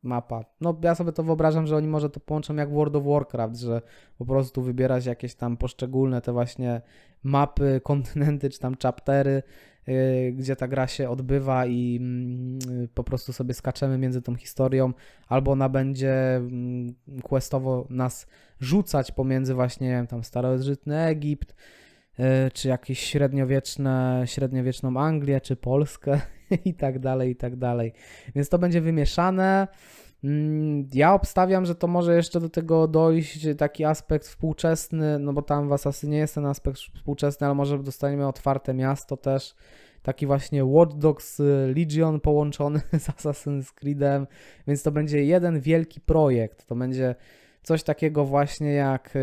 mapa. 0.03 0.45
No 0.61 0.77
ja 0.83 0.95
sobie 0.95 1.11
to 1.11 1.23
wyobrażam, 1.23 1.67
że 1.67 1.75
oni 1.75 1.87
może 1.87 2.09
to 2.09 2.19
połączą 2.19 2.55
jak 2.55 2.73
World 2.73 2.95
of 2.95 3.03
Warcraft, 3.05 3.55
że 3.55 3.81
po 4.17 4.25
prostu 4.25 4.61
wybierać 4.61 5.05
jakieś 5.05 5.35
tam 5.35 5.57
poszczególne 5.57 6.21
te 6.21 6.33
właśnie 6.33 6.81
mapy, 7.23 7.81
kontynenty 7.83 8.49
czy 8.49 8.59
tam 8.59 8.75
chaptery, 8.83 9.43
yy, 9.87 10.31
gdzie 10.31 10.55
ta 10.55 10.67
gra 10.67 10.87
się 10.87 11.09
odbywa 11.09 11.65
i 11.65 11.99
yy, 12.69 12.87
po 12.87 13.03
prostu 13.03 13.33
sobie 13.33 13.53
skaczemy 13.53 13.97
między 13.97 14.21
tą 14.21 14.35
historią, 14.35 14.93
albo 15.27 15.51
ona 15.51 15.69
będzie 15.69 16.41
yy, 17.07 17.21
questowo 17.21 17.87
nas 17.89 18.27
rzucać 18.59 19.11
pomiędzy 19.11 19.53
właśnie 19.53 20.05
tam 20.09 20.23
starożytny 20.23 20.99
Egipt, 20.99 21.55
czy 22.53 22.67
jakieś 22.67 22.99
średniowieczne, 22.99 24.23
średniowieczną 24.25 24.97
Anglię, 24.97 25.41
czy 25.41 25.55
Polskę 25.55 26.21
i 26.65 26.73
tak 26.73 26.99
dalej, 26.99 27.31
i 27.31 27.35
tak 27.35 27.55
dalej. 27.55 27.93
Więc 28.35 28.49
to 28.49 28.59
będzie 28.59 28.81
wymieszane. 28.81 29.67
Mm, 30.23 30.89
ja 30.93 31.13
obstawiam, 31.13 31.65
że 31.65 31.75
to 31.75 31.87
może 31.87 32.15
jeszcze 32.15 32.39
do 32.39 32.49
tego 32.49 32.87
dojść 32.87 33.47
taki 33.57 33.85
aspekt 33.85 34.25
współczesny, 34.25 35.19
no 35.19 35.33
bo 35.33 35.41
tam 35.41 35.69
w 35.69 35.73
Asasynie 35.73 36.17
jest 36.17 36.35
ten 36.35 36.45
aspekt 36.45 36.77
współczesny, 36.77 37.47
ale 37.47 37.55
może 37.55 37.79
dostaniemy 37.79 38.27
otwarte 38.27 38.73
miasto 38.73 39.17
też. 39.17 39.55
taki 40.01 40.25
właśnie 40.25 40.65
Watch 40.65 40.95
Dogs 40.95 41.41
Legion 41.75 42.19
połączony 42.19 42.79
z 42.99 43.07
Assassin's 43.09 43.73
Creedem, 43.73 44.27
więc 44.67 44.83
to 44.83 44.91
będzie 44.91 45.23
jeden 45.23 45.59
wielki 45.59 46.01
projekt. 46.01 46.65
To 46.65 46.75
będzie 46.75 47.15
coś 47.63 47.83
takiego 47.83 48.25
właśnie 48.25 48.73
jak, 48.73 49.13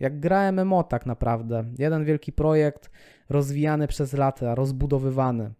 jak 0.00 0.20
gra 0.20 0.52
MMO 0.52 0.82
tak 0.82 1.06
naprawdę. 1.06 1.64
Jeden 1.78 2.04
wielki 2.04 2.32
projekt 2.32 2.90
rozwijany 3.28 3.88
przez 3.88 4.12
lata, 4.12 4.54
rozbudowywany. 4.54 5.54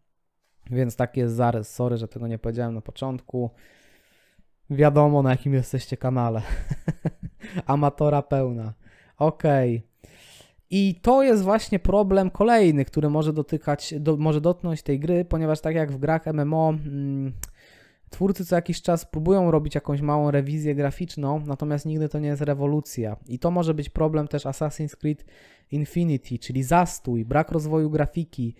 Więc 0.70 0.96
taki 0.96 1.20
jest 1.20 1.34
zarys. 1.34 1.68
Sorry, 1.68 1.96
że 1.96 2.08
tego 2.08 2.26
nie 2.26 2.38
powiedziałem 2.38 2.74
na 2.74 2.80
początku. 2.80 3.50
Wiadomo, 4.70 5.22
na 5.22 5.30
jakim 5.30 5.54
jesteście 5.54 5.96
kanale. 5.96 6.42
Amatora 7.66 8.22
pełna. 8.22 8.74
Okej. 9.18 9.76
Okay. 9.76 9.94
I 10.70 11.00
to 11.02 11.22
jest 11.22 11.42
właśnie 11.42 11.78
problem 11.78 12.30
kolejny, 12.30 12.84
który 12.84 13.10
może 13.10 13.32
dotykać, 13.32 13.94
do, 14.00 14.16
może 14.16 14.40
dotknąć 14.40 14.82
tej 14.82 15.00
gry, 15.00 15.24
ponieważ 15.24 15.60
tak 15.60 15.74
jak 15.74 15.92
w 15.92 15.98
grach 15.98 16.26
MMO, 16.26 16.68
mm, 16.68 17.32
twórcy 18.10 18.44
co 18.44 18.56
jakiś 18.56 18.82
czas 18.82 19.04
próbują 19.04 19.50
robić 19.50 19.74
jakąś 19.74 20.00
małą 20.00 20.30
rewizję 20.30 20.74
graficzną, 20.74 21.40
natomiast 21.46 21.86
nigdy 21.86 22.08
to 22.08 22.18
nie 22.18 22.28
jest 22.28 22.42
rewolucja. 22.42 23.16
I 23.26 23.38
to 23.38 23.50
może 23.50 23.74
być 23.74 23.90
problem 23.90 24.28
też 24.28 24.44
Assassin's 24.44 24.96
Creed 24.96 25.24
Infinity, 25.70 26.38
czyli 26.38 26.62
zastój, 26.62 27.24
brak 27.24 27.52
rozwoju 27.52 27.90
grafiki, 27.90 28.54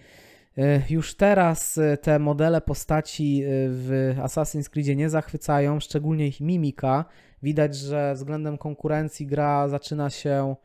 E, 0.59 0.83
już 0.91 1.15
teraz 1.15 1.79
e, 1.79 1.97
te 1.97 2.19
modele 2.19 2.61
postaci 2.61 3.43
e, 3.43 3.47
w 3.69 4.15
Assassin's 4.19 4.69
Creed 4.69 4.97
nie 4.97 5.11
zachwycają, 5.11 5.81
szczególnie 5.81 6.27
ich 6.27 6.41
mimika. 6.41 7.05
Widać, 7.43 7.77
że 7.77 8.15
względem 8.15 8.59
konkurencji 8.59 9.27
gra 9.27 9.69
zaczyna 9.69 10.11
się 10.11 10.57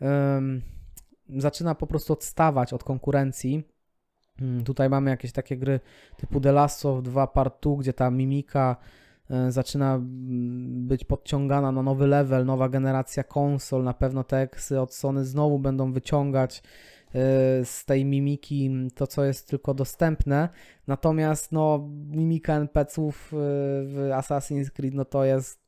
um, 0.00 0.62
zaczyna 1.36 1.74
po 1.74 1.86
prostu 1.86 2.12
odstawać 2.12 2.72
od 2.72 2.84
konkurencji. 2.84 3.68
Um, 4.40 4.64
tutaj 4.64 4.88
mamy 4.90 5.10
jakieś 5.10 5.32
takie 5.32 5.56
gry 5.56 5.80
typu 6.16 6.40
The 6.40 6.52
Last 6.52 6.86
of 6.86 7.02
2 7.02 7.26
Part 7.26 7.62
2, 7.62 7.76
gdzie 7.76 7.92
ta 7.92 8.10
mimika 8.10 8.76
zaczyna 9.48 9.98
być 10.02 11.04
podciągana 11.04 11.72
na 11.72 11.82
nowy 11.82 12.06
level, 12.06 12.44
nowa 12.44 12.68
generacja 12.68 13.24
konsol, 13.24 13.84
na 13.84 13.94
pewno 13.94 14.24
te 14.24 14.36
eksy 14.36 14.80
od 14.80 14.94
Sony 14.94 15.24
znowu 15.24 15.58
będą 15.58 15.92
wyciągać 15.92 16.62
Y, 17.14 17.64
z 17.64 17.84
tej 17.84 18.04
mimiki 18.04 18.70
to, 18.94 19.06
co 19.06 19.24
jest 19.24 19.48
tylko 19.48 19.74
dostępne. 19.74 20.48
Natomiast 20.86 21.52
no, 21.52 21.88
mimika 22.10 22.54
NPC-ów 22.54 23.32
y, 23.32 23.36
w 23.86 24.10
Assassin's 24.12 24.70
Creed, 24.70 24.94
no 24.94 25.04
to 25.04 25.24
jest 25.24 25.62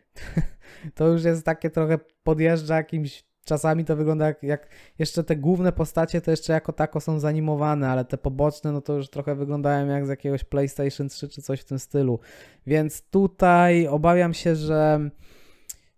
to 0.94 1.08
już 1.08 1.24
jest 1.24 1.44
takie 1.44 1.70
trochę 1.70 1.98
podjeżdża 2.22 2.76
jakimś 2.76 3.24
czasami 3.46 3.84
to 3.84 3.96
wygląda 3.96 4.26
jak, 4.26 4.42
jak, 4.42 4.68
jeszcze 4.98 5.24
te 5.24 5.36
główne 5.36 5.72
postacie 5.72 6.20
to 6.20 6.30
jeszcze 6.30 6.52
jako 6.52 6.72
tako 6.72 7.00
są 7.00 7.20
zanimowane, 7.20 7.88
ale 7.88 8.04
te 8.04 8.18
poboczne 8.18 8.72
no 8.72 8.80
to 8.80 8.92
już 8.92 9.08
trochę 9.08 9.34
wyglądają 9.34 9.86
jak 9.86 10.06
z 10.06 10.08
jakiegoś 10.08 10.44
PlayStation 10.44 11.08
3 11.08 11.28
czy 11.28 11.42
coś 11.42 11.60
w 11.60 11.64
tym 11.64 11.78
stylu. 11.78 12.18
Więc 12.66 13.02
tutaj 13.02 13.86
obawiam 13.86 14.34
się, 14.34 14.56
że 14.56 15.10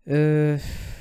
Yy, 0.08 0.58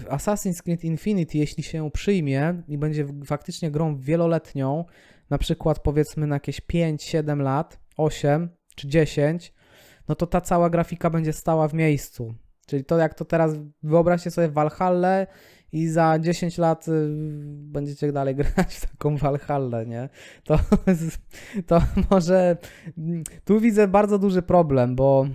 Assassin's 0.09 0.61
Creed 0.61 0.83
Infinity, 0.83 1.37
jeśli 1.37 1.63
się 1.63 1.91
przyjmie 1.91 2.63
i 2.67 2.77
będzie 2.77 3.05
faktycznie 3.25 3.71
grą 3.71 3.97
wieloletnią, 3.97 4.85
na 5.29 5.37
przykład 5.37 5.79
powiedzmy 5.79 6.27
na 6.27 6.35
jakieś 6.35 6.61
5, 6.61 7.03
7 7.03 7.41
lat, 7.41 7.79
8 7.97 8.49
czy 8.75 8.87
10, 8.87 9.53
no 10.07 10.15
to 10.15 10.27
ta 10.27 10.41
cała 10.41 10.69
grafika 10.69 11.09
będzie 11.09 11.33
stała 11.33 11.67
w 11.67 11.73
miejscu. 11.73 12.35
Czyli 12.65 12.85
to 12.85 12.97
jak 12.97 13.13
to 13.13 13.25
teraz, 13.25 13.51
wyobraźcie 13.83 14.31
sobie 14.31 14.49
Valhalla 14.49 15.27
i 15.71 15.87
za 15.87 16.19
10 16.19 16.57
lat 16.57 16.87
y, 16.87 16.91
będziecie 17.49 18.11
dalej 18.11 18.35
grać 18.41 18.75
w 18.75 18.85
taką 18.91 19.17
Valhalla, 19.17 19.83
nie? 19.83 20.09
To, 20.43 20.59
to 21.67 21.81
może 22.11 22.57
tu 23.45 23.59
widzę 23.59 23.87
bardzo 23.87 24.19
duży 24.19 24.41
problem, 24.41 24.95
bo 24.95 25.27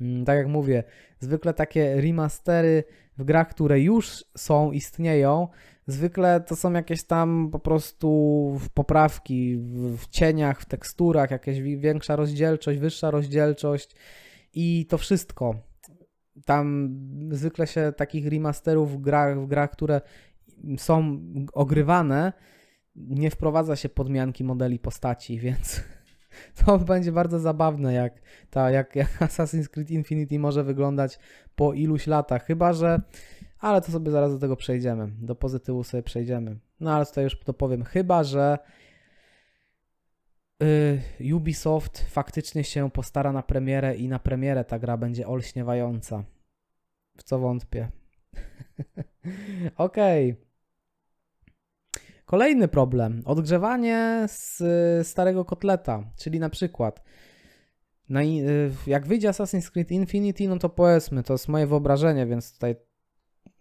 mm, 0.00 0.24
tak 0.24 0.38
jak 0.38 0.48
mówię, 0.48 0.84
zwykle 1.20 1.54
takie 1.54 2.00
remastery 2.00 2.84
w 3.18 3.24
grach, 3.24 3.48
które 3.48 3.80
już 3.80 4.24
są, 4.36 4.72
istnieją, 4.72 5.48
zwykle 5.86 6.40
to 6.40 6.56
są 6.56 6.72
jakieś 6.72 7.04
tam 7.04 7.48
po 7.52 7.58
prostu 7.58 8.60
poprawki 8.74 9.56
w 9.98 10.06
cieniach, 10.10 10.60
w 10.60 10.64
teksturach, 10.64 11.30
jakaś 11.30 11.60
większa 11.60 12.16
rozdzielczość, 12.16 12.78
wyższa 12.78 13.10
rozdzielczość 13.10 13.96
i 14.54 14.86
to 14.86 14.98
wszystko. 14.98 15.67
Tam 16.44 16.96
zwykle 17.30 17.66
się 17.66 17.92
takich 17.96 18.26
remasterów 18.26 18.92
w 18.92 19.00
grach, 19.00 19.40
w 19.40 19.46
grach 19.46 19.70
które 19.70 20.00
są 20.76 21.20
ogrywane, 21.52 22.32
nie 22.96 23.30
wprowadza 23.30 23.76
się 23.76 23.88
podmianki 23.88 24.44
modeli 24.44 24.78
postaci, 24.78 25.38
więc 25.44 25.80
to 26.64 26.78
będzie 26.78 27.12
bardzo 27.12 27.38
zabawne, 27.38 27.92
jak, 27.92 28.22
ta, 28.50 28.70
jak, 28.70 28.96
jak 28.96 29.18
Assassin's 29.20 29.68
Creed 29.68 29.90
Infinity 29.90 30.38
może 30.38 30.64
wyglądać 30.64 31.18
po 31.56 31.72
iluś 31.72 32.06
latach. 32.06 32.44
Chyba, 32.44 32.72
że. 32.72 33.00
Ale 33.60 33.80
to 33.80 33.92
sobie 33.92 34.10
zaraz 34.10 34.32
do 34.32 34.38
tego 34.38 34.56
przejdziemy. 34.56 35.08
Do 35.20 35.34
pozytywu 35.34 35.84
sobie 35.84 36.02
przejdziemy. 36.02 36.58
No 36.80 36.92
ale 36.92 37.06
tutaj 37.06 37.24
już 37.24 37.40
to 37.40 37.54
powiem. 37.54 37.84
Chyba, 37.84 38.24
że. 38.24 38.58
Yy, 40.60 41.34
Ubisoft 41.34 42.04
faktycznie 42.08 42.64
się 42.64 42.90
postara 42.90 43.32
na 43.32 43.42
premierę 43.42 43.96
i 43.96 44.08
na 44.08 44.18
premierę 44.18 44.64
ta 44.64 44.78
gra 44.78 44.96
będzie 44.96 45.26
olśniewająca. 45.26 46.24
W 47.16 47.22
co 47.22 47.38
wątpię. 47.38 47.88
Okej. 49.76 50.32
Okay. 50.32 50.48
Kolejny 52.24 52.68
problem. 52.68 53.22
Odgrzewanie 53.24 54.26
z 54.28 54.62
starego 55.08 55.44
kotleta, 55.44 56.04
czyli 56.16 56.40
na 56.40 56.50
przykład 56.50 57.02
na, 58.08 58.22
y, 58.22 58.70
jak 58.86 59.06
wyjdzie 59.06 59.28
Assassin's 59.28 59.70
Creed 59.70 59.90
Infinity, 59.90 60.48
no 60.48 60.58
to 60.58 60.68
powiedzmy, 60.68 61.22
to 61.22 61.34
jest 61.34 61.48
moje 61.48 61.66
wyobrażenie, 61.66 62.26
więc 62.26 62.52
tutaj 62.52 62.76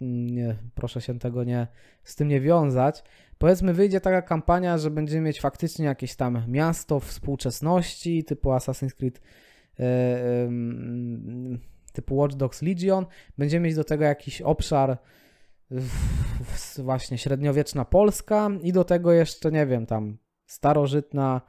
nie, 0.01 0.55
proszę 0.75 1.01
się 1.01 1.19
tego 1.19 1.43
nie, 1.43 1.67
z 2.03 2.15
tym 2.15 2.27
nie 2.27 2.41
wiązać. 2.41 3.03
Powiedzmy, 3.37 3.73
wyjdzie 3.73 4.01
taka 4.01 4.21
kampania, 4.21 4.77
że 4.77 4.91
będziemy 4.91 5.21
mieć 5.21 5.41
faktycznie 5.41 5.85
jakieś 5.85 6.15
tam 6.15 6.43
miasto 6.47 6.99
współczesności, 6.99 8.23
typu 8.23 8.49
Assassin's 8.49 8.93
Creed, 8.93 9.21
yy, 9.79 9.85
typu 11.93 12.15
Watch 12.15 12.35
Dogs 12.35 12.61
Legion. 12.61 13.05
Będziemy 13.37 13.65
mieć 13.65 13.75
do 13.75 13.83
tego 13.83 14.03
jakiś 14.03 14.41
obszar 14.41 14.97
właśnie 16.77 17.17
średniowieczna 17.17 17.85
Polska 17.85 18.49
i 18.61 18.73
do 18.73 18.83
tego 18.83 19.11
jeszcze, 19.11 19.51
nie 19.51 19.65
wiem, 19.65 19.85
tam 19.85 20.17
starożytna, 20.45 21.41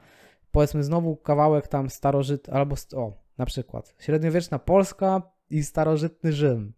powiedzmy 0.51 0.83
znowu 0.83 1.15
kawałek 1.15 1.67
tam 1.67 1.89
starożyt, 1.89 2.49
albo, 2.49 2.75
o, 2.95 3.13
na 3.37 3.45
przykład 3.45 3.95
średniowieczna 3.99 4.59
Polska 4.59 5.21
i 5.49 5.63
starożytny 5.63 6.33
Rzym. 6.33 6.73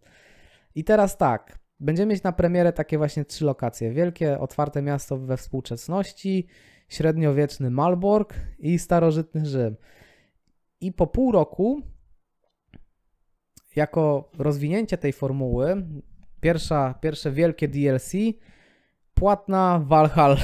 I 0.76 0.84
teraz 0.84 1.18
tak, 1.18 1.60
będziemy 1.82 2.14
mieć 2.14 2.24
na 2.24 2.32
premierę 2.32 2.74
takie 2.74 2.98
właśnie 2.98 3.26
trzy 3.26 3.46
lokacje. 3.46 3.92
Wielkie, 3.92 4.40
otwarte 4.40 4.82
miasto 4.82 5.18
we 5.18 5.38
współczesności, 5.38 6.48
średniowieczny 6.90 7.70
Malbork 7.70 8.34
i 8.60 8.80
starożytny 8.80 9.46
Rzym. 9.46 9.76
I 10.82 10.92
po 10.92 11.08
pół 11.08 11.32
roku, 11.32 11.82
jako 13.76 14.32
rozwinięcie 14.38 14.98
tej 14.98 15.14
formuły, 15.14 15.84
Pierwsza, 16.42 16.96
pierwsze 17.02 17.32
wielkie 17.32 17.68
DLC, 17.68 18.14
płatna 19.14 19.82
Valhalla. 19.86 20.38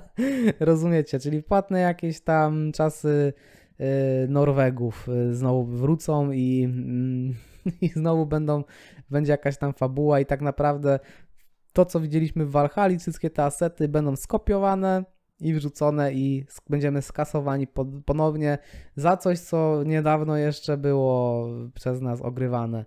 Rozumiecie? 0.60 1.20
Czyli 1.20 1.42
płatne 1.42 1.80
jakieś 1.80 2.20
tam 2.20 2.72
czasy 2.72 3.32
y, 3.80 3.84
Norwegów 4.28 5.08
y, 5.08 5.34
znowu 5.34 5.64
wrócą 5.64 6.30
i, 6.32 6.64
mm, 6.64 7.34
i 7.82 7.88
znowu 7.88 8.26
będą, 8.26 8.64
będzie 9.10 9.32
jakaś 9.32 9.58
tam 9.58 9.72
fabuła 9.72 10.20
i 10.20 10.26
tak 10.26 10.40
naprawdę 10.40 10.98
to, 11.72 11.84
co 11.84 12.00
widzieliśmy 12.00 12.46
w 12.46 12.50
Valhalla, 12.50 12.98
wszystkie 12.98 13.30
te 13.30 13.44
asety 13.44 13.88
będą 13.88 14.16
skopiowane 14.16 15.04
i 15.40 15.54
wrzucone 15.54 16.12
i 16.12 16.46
będziemy 16.68 17.02
skasowani 17.02 17.66
ponownie 18.04 18.58
za 18.96 19.16
coś, 19.16 19.38
co 19.38 19.82
niedawno 19.86 20.36
jeszcze 20.36 20.76
było 20.76 21.46
przez 21.74 22.00
nas 22.00 22.20
ogrywane. 22.20 22.84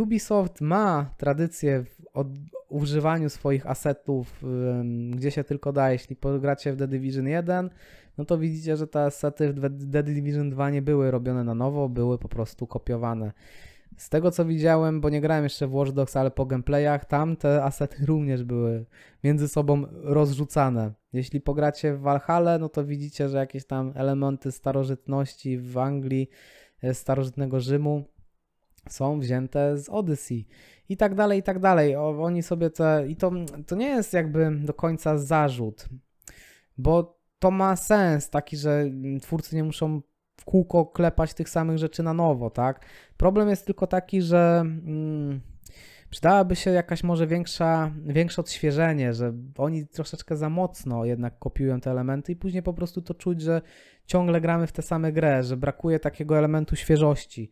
Ubisoft 0.00 0.60
ma 0.60 1.14
tradycję 1.16 1.84
w 1.84 2.00
używaniu 2.68 3.28
swoich 3.28 3.66
asetów, 3.66 4.44
gdzie 5.10 5.30
się 5.30 5.44
tylko 5.44 5.72
da. 5.72 5.92
Jeśli 5.92 6.16
pogracie 6.16 6.72
w 6.72 6.76
The 6.76 6.88
Division 6.88 7.28
1, 7.28 7.70
no 8.18 8.24
to 8.24 8.38
widzicie, 8.38 8.76
że 8.76 8.86
te 8.86 9.02
asety 9.02 9.52
w 9.52 9.90
The 9.92 10.02
Division 10.02 10.50
2 10.50 10.70
nie 10.70 10.82
były 10.82 11.10
robione 11.10 11.44
na 11.44 11.54
nowo, 11.54 11.88
były 11.88 12.18
po 12.18 12.28
prostu 12.28 12.66
kopiowane. 12.66 13.32
Z 13.96 14.08
tego 14.08 14.30
co 14.30 14.44
widziałem, 14.44 15.00
bo 15.00 15.08
nie 15.08 15.20
grałem 15.20 15.44
jeszcze 15.44 15.66
w 15.66 15.74
Watch 15.74 15.92
Dogs, 15.92 16.16
ale 16.16 16.30
po 16.30 16.46
gameplayach, 16.46 17.04
tam 17.04 17.36
te 17.36 17.64
asety 17.64 17.96
również 18.06 18.44
były 18.44 18.86
między 19.24 19.48
sobą 19.48 19.86
rozrzucane. 19.92 20.92
Jeśli 21.12 21.40
pogracie 21.40 21.94
w 21.94 22.00
Valhalla, 22.00 22.58
no 22.58 22.68
to 22.68 22.84
widzicie, 22.84 23.28
że 23.28 23.38
jakieś 23.38 23.66
tam 23.66 23.92
elementy 23.94 24.52
starożytności 24.52 25.58
w 25.58 25.78
Anglii, 25.78 26.30
e, 26.82 26.94
starożytnego 26.94 27.60
Rzymu 27.60 28.04
są 28.88 29.20
wzięte 29.20 29.78
z 29.78 29.88
Odyssey 29.88 30.46
i 30.88 30.96
tak 30.96 31.14
dalej, 31.14 31.38
i 31.38 31.42
tak 31.42 31.58
dalej. 31.58 31.96
O, 31.96 32.22
oni 32.22 32.42
sobie 32.42 32.70
te. 32.70 33.04
I 33.08 33.16
to, 33.16 33.32
to 33.66 33.76
nie 33.76 33.88
jest 33.88 34.12
jakby 34.12 34.50
do 34.64 34.74
końca 34.74 35.18
zarzut. 35.18 35.88
bo 36.78 37.20
to 37.38 37.50
ma 37.50 37.76
sens 37.76 38.30
taki, 38.30 38.56
że 38.56 38.84
twórcy 39.22 39.56
nie 39.56 39.64
muszą 39.64 40.02
kółko 40.50 40.86
klepać 40.86 41.34
tych 41.34 41.48
samych 41.48 41.78
rzeczy 41.78 42.02
na 42.02 42.14
nowo, 42.14 42.50
tak? 42.50 42.86
Problem 43.16 43.48
jest 43.48 43.66
tylko 43.66 43.86
taki, 43.86 44.22
że 44.22 44.60
mm, 44.60 45.40
przydałaby 46.10 46.56
się 46.56 46.70
jakaś 46.70 47.04
może 47.04 47.26
większa, 47.26 47.92
większe 48.06 48.40
odświeżenie, 48.40 49.14
że 49.14 49.32
oni 49.58 49.86
troszeczkę 49.86 50.36
za 50.36 50.48
mocno 50.48 51.04
jednak 51.04 51.38
kopiują 51.38 51.80
te 51.80 51.90
elementy 51.90 52.32
i 52.32 52.36
później 52.36 52.62
po 52.62 52.72
prostu 52.72 53.02
to 53.02 53.14
czuć, 53.14 53.40
że 53.40 53.62
ciągle 54.06 54.40
gramy 54.40 54.66
w 54.66 54.72
tę 54.72 54.82
same 54.82 55.12
grę, 55.12 55.42
że 55.42 55.56
brakuje 55.56 56.00
takiego 56.00 56.38
elementu 56.38 56.76
świeżości. 56.76 57.50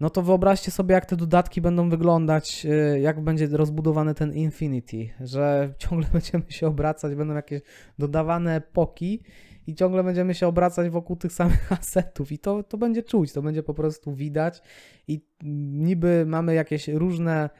No 0.00 0.10
to 0.10 0.22
wyobraźcie 0.22 0.70
sobie, 0.70 0.94
jak 0.94 1.06
te 1.06 1.16
dodatki 1.16 1.60
będą 1.60 1.90
wyglądać, 1.90 2.66
y, 2.66 3.00
jak 3.00 3.20
będzie 3.20 3.46
rozbudowany 3.46 4.14
ten 4.14 4.32
Infinity, 4.32 5.08
że 5.20 5.68
ciągle 5.78 6.08
będziemy 6.12 6.44
się 6.48 6.66
obracać, 6.66 7.14
będą 7.14 7.34
jakieś 7.34 7.60
dodawane 7.98 8.56
epoki 8.56 9.22
i 9.66 9.74
ciągle 9.74 10.04
będziemy 10.04 10.34
się 10.34 10.46
obracać 10.46 10.90
wokół 10.90 11.16
tych 11.16 11.32
samych 11.32 11.72
asetów 11.80 12.32
i 12.32 12.38
to, 12.38 12.62
to 12.62 12.78
będzie 12.78 13.02
czuć, 13.02 13.32
to 13.32 13.42
będzie 13.42 13.62
po 13.62 13.74
prostu 13.74 14.14
widać 14.14 14.62
i 15.08 15.26
niby 15.72 16.24
mamy 16.26 16.54
jakieś 16.54 16.88
różne 16.88 17.50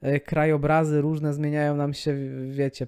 e, 0.00 0.20
krajobrazy, 0.20 1.00
różne 1.00 1.34
zmieniają 1.34 1.76
nam 1.76 1.94
się, 1.94 2.16
wiecie, 2.50 2.86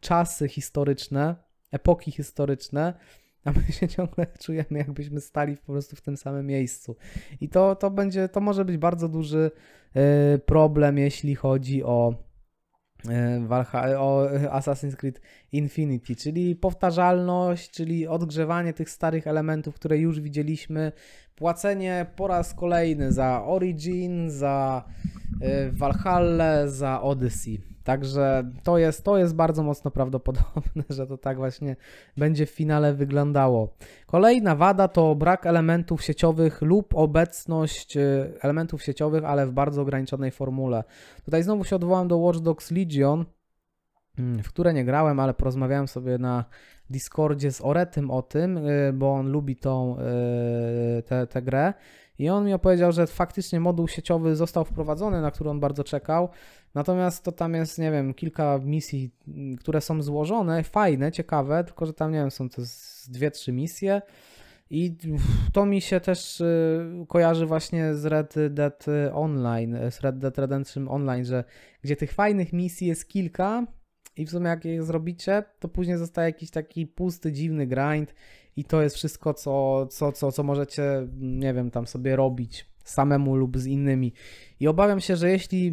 czasy 0.00 0.48
historyczne, 0.48 1.36
epoki 1.72 2.10
historyczne, 2.10 2.94
a 3.44 3.52
my 3.52 3.72
się 3.72 3.88
ciągle 3.88 4.26
czujemy, 4.44 4.78
jakbyśmy 4.78 5.20
stali 5.20 5.56
po 5.56 5.72
prostu 5.72 5.96
w 5.96 6.00
tym 6.00 6.16
samym 6.16 6.46
miejscu. 6.46 6.96
I 7.40 7.48
to, 7.48 7.76
to 7.76 7.90
będzie, 7.90 8.28
to 8.28 8.40
może 8.40 8.64
być 8.64 8.76
bardzo 8.76 9.08
duży 9.08 9.50
e, 9.94 10.38
problem, 10.38 10.98
jeśli 10.98 11.34
chodzi 11.34 11.84
o 11.84 12.25
E, 13.08 13.40
Valhalla, 13.46 14.00
o 14.00 14.28
Assassin's 14.50 14.96
Creed 14.96 15.20
Infinity, 15.52 16.16
czyli 16.16 16.56
powtarzalność, 16.56 17.70
czyli 17.70 18.06
odgrzewanie 18.06 18.72
tych 18.72 18.90
starych 18.90 19.26
elementów, 19.26 19.74
które 19.74 19.98
już 19.98 20.20
widzieliśmy, 20.20 20.92
płacenie 21.36 22.06
po 22.16 22.26
raz 22.26 22.54
kolejny 22.54 23.12
za 23.12 23.44
Origin, 23.44 24.30
za 24.30 24.84
e, 25.40 25.70
Valhalla, 25.70 26.68
za 26.68 27.02
Odyssey. 27.02 27.75
Także 27.86 28.50
to 28.62 28.78
jest, 28.78 29.04
to 29.04 29.18
jest 29.18 29.34
bardzo 29.34 29.62
mocno 29.62 29.90
prawdopodobne, 29.90 30.82
że 30.96 31.06
to 31.06 31.18
tak 31.18 31.36
właśnie 31.36 31.76
będzie 32.16 32.46
w 32.46 32.50
finale 32.50 32.94
wyglądało. 32.94 33.74
Kolejna 34.06 34.56
wada 34.56 34.88
to 34.88 35.14
brak 35.14 35.46
elementów 35.46 36.02
sieciowych 36.02 36.62
lub 36.62 36.94
obecność 36.94 37.96
y, 37.96 38.32
elementów 38.42 38.82
sieciowych, 38.82 39.24
ale 39.24 39.46
w 39.46 39.52
bardzo 39.52 39.82
ograniczonej 39.82 40.30
formule. 40.30 40.84
Tutaj 41.24 41.42
znowu 41.42 41.64
się 41.64 41.76
odwołam 41.76 42.08
do 42.08 42.18
Watch 42.18 42.38
Dogs 42.38 42.70
Legion, 42.70 43.24
mm, 44.18 44.42
w 44.42 44.48
które 44.48 44.74
nie 44.74 44.84
grałem, 44.84 45.20
ale 45.20 45.34
porozmawiałem 45.34 45.88
sobie 45.88 46.18
na 46.18 46.44
Discordzie 46.90 47.52
z 47.52 47.60
Oretym 47.60 48.10
o 48.10 48.22
tym, 48.22 48.56
y, 48.56 48.92
bo 48.92 49.14
on 49.14 49.30
lubi 49.30 49.52
y, 49.52 51.26
tę 51.28 51.42
grę. 51.42 51.74
I 52.18 52.28
on 52.28 52.46
mi 52.46 52.52
opowiedział, 52.52 52.92
że 52.92 53.06
faktycznie 53.06 53.60
moduł 53.60 53.88
sieciowy 53.88 54.36
został 54.36 54.64
wprowadzony, 54.64 55.20
na 55.20 55.30
który 55.30 55.50
on 55.50 55.60
bardzo 55.60 55.84
czekał. 55.84 56.28
Natomiast 56.74 57.24
to 57.24 57.32
tam 57.32 57.54
jest, 57.54 57.78
nie 57.78 57.90
wiem, 57.90 58.14
kilka 58.14 58.58
misji, 58.64 59.10
które 59.60 59.80
są 59.80 60.02
złożone, 60.02 60.64
fajne, 60.64 61.12
ciekawe, 61.12 61.64
tylko 61.64 61.86
że 61.86 61.92
tam, 61.92 62.12
nie 62.12 62.18
wiem, 62.18 62.30
są 62.30 62.48
to 62.48 62.62
dwie, 63.08 63.30
trzy 63.30 63.52
misje. 63.52 64.02
I 64.70 64.96
to 65.52 65.66
mi 65.66 65.80
się 65.80 66.00
też 66.00 66.40
y, 66.40 67.06
kojarzy 67.08 67.46
właśnie 67.46 67.94
z 67.94 68.04
Red 68.06 68.34
Dead 68.50 68.86
Online, 69.12 69.76
z 69.90 70.00
Red 70.00 70.18
Dead 70.18 70.38
Redemption 70.38 70.88
Online, 70.88 71.24
że 71.24 71.44
gdzie 71.82 71.96
tych 71.96 72.12
fajnych 72.12 72.52
misji 72.52 72.86
jest 72.86 73.08
kilka 73.08 73.66
i 74.16 74.26
w 74.26 74.30
sumie 74.30 74.48
jak 74.48 74.64
je 74.64 74.82
zrobicie, 74.82 75.44
to 75.58 75.68
później 75.68 75.98
zostaje 75.98 76.28
jakiś 76.28 76.50
taki 76.50 76.86
pusty, 76.86 77.32
dziwny 77.32 77.66
grind 77.66 78.14
i 78.56 78.64
to 78.64 78.82
jest 78.82 78.96
wszystko, 78.96 79.34
co, 79.34 79.86
co, 79.86 80.12
co, 80.12 80.32
co 80.32 80.42
możecie, 80.42 81.08
nie 81.18 81.54
wiem, 81.54 81.70
tam 81.70 81.86
sobie 81.86 82.16
robić 82.16 82.66
samemu 82.84 83.36
lub 83.36 83.58
z 83.58 83.66
innymi. 83.66 84.12
I 84.60 84.68
obawiam 84.68 85.00
się, 85.00 85.16
że 85.16 85.30
jeśli 85.30 85.72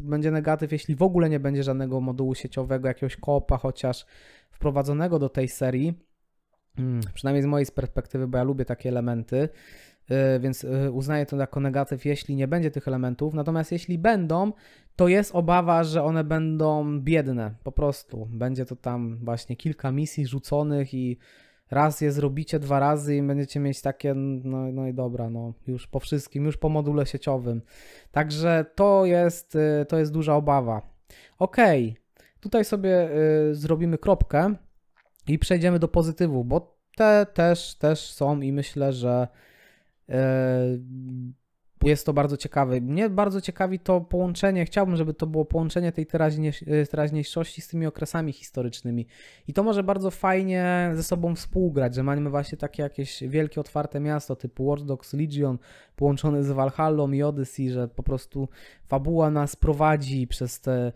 będzie 0.00 0.30
negatyw, 0.30 0.72
jeśli 0.72 0.94
w 0.96 1.02
ogóle 1.02 1.28
nie 1.28 1.40
będzie 1.40 1.62
żadnego 1.62 2.00
modułu 2.00 2.34
sieciowego, 2.34 2.88
jakiegoś 2.88 3.16
kopa 3.16 3.56
chociaż 3.56 4.06
wprowadzonego 4.50 5.18
do 5.18 5.28
tej 5.28 5.48
serii, 5.48 5.94
mm, 6.78 7.00
przynajmniej 7.14 7.42
z 7.42 7.46
mojej 7.46 7.66
perspektywy, 7.74 8.28
bo 8.28 8.38
ja 8.38 8.44
lubię 8.44 8.64
takie 8.64 8.88
elementy, 8.88 9.48
y, 10.36 10.40
więc 10.40 10.64
y, 10.64 10.90
uznaję 10.92 11.26
to 11.26 11.36
jako 11.36 11.60
negatyw, 11.60 12.04
jeśli 12.04 12.36
nie 12.36 12.48
będzie 12.48 12.70
tych 12.70 12.88
elementów. 12.88 13.34
Natomiast 13.34 13.72
jeśli 13.72 13.98
będą, 13.98 14.52
to 14.96 15.08
jest 15.08 15.34
obawa, 15.34 15.84
że 15.84 16.02
one 16.02 16.24
będą 16.24 17.00
biedne, 17.00 17.54
po 17.64 17.72
prostu. 17.72 18.28
Będzie 18.30 18.64
to 18.66 18.76
tam 18.76 19.18
właśnie 19.24 19.56
kilka 19.56 19.92
misji 19.92 20.26
rzuconych 20.26 20.94
i 20.94 21.18
raz 21.70 22.00
je 22.00 22.12
zrobicie 22.12 22.58
dwa 22.58 22.80
razy 22.80 23.16
i 23.16 23.22
będziecie 23.22 23.60
mieć 23.60 23.80
takie, 23.80 24.14
no, 24.14 24.72
no 24.72 24.86
i 24.86 24.94
dobra, 24.94 25.30
no 25.30 25.52
już 25.66 25.86
po 25.86 26.00
wszystkim, 26.00 26.44
już 26.44 26.56
po 26.56 26.68
module 26.68 27.06
sieciowym. 27.06 27.62
Także 28.12 28.64
to 28.74 29.06
jest, 29.06 29.54
y, 29.54 29.86
to 29.88 29.98
jest 29.98 30.12
duża 30.12 30.34
obawa. 30.34 30.82
Ok, 31.38 31.56
tutaj 32.40 32.64
sobie 32.64 33.10
y, 33.50 33.54
zrobimy 33.54 33.98
kropkę 33.98 34.54
i 35.28 35.38
przejdziemy 35.38 35.78
do 35.78 35.88
pozytywów, 35.88 36.46
bo 36.46 36.78
te 36.96 37.26
też, 37.34 37.74
też 37.74 38.00
są 38.12 38.40
i 38.40 38.52
myślę, 38.52 38.92
że 38.92 39.28
y, 40.08 40.14
jest 41.82 42.06
to 42.06 42.12
bardzo 42.12 42.36
ciekawe. 42.36 42.80
Mnie 42.80 43.10
bardzo 43.10 43.40
ciekawi 43.40 43.78
to 43.78 44.00
połączenie, 44.00 44.64
chciałbym, 44.64 44.96
żeby 44.96 45.14
to 45.14 45.26
było 45.26 45.44
połączenie 45.44 45.92
tej 45.92 46.06
e, 46.66 46.86
teraźniejszości 46.86 47.60
z 47.60 47.68
tymi 47.68 47.86
okresami 47.86 48.32
historycznymi. 48.32 49.06
I 49.48 49.52
to 49.52 49.62
może 49.62 49.82
bardzo 49.82 50.10
fajnie 50.10 50.90
ze 50.94 51.02
sobą 51.02 51.34
współgrać, 51.34 51.94
że 51.94 52.02
mamy 52.02 52.30
właśnie 52.30 52.58
takie 52.58 52.82
jakieś 52.82 53.22
wielkie, 53.22 53.60
otwarte 53.60 54.00
miasto 54.00 54.36
typu 54.36 54.66
Watch 54.66 54.82
Dogs 54.82 55.12
Legion 55.12 55.58
połączone 55.96 56.44
z 56.44 56.50
Valhalla 56.50 57.04
i 57.12 57.22
Odyssey, 57.22 57.70
że 57.70 57.88
po 57.88 58.02
prostu 58.02 58.48
fabuła 58.86 59.30
nas 59.30 59.56
prowadzi 59.56 60.26
przez 60.26 60.60
te 60.60 60.92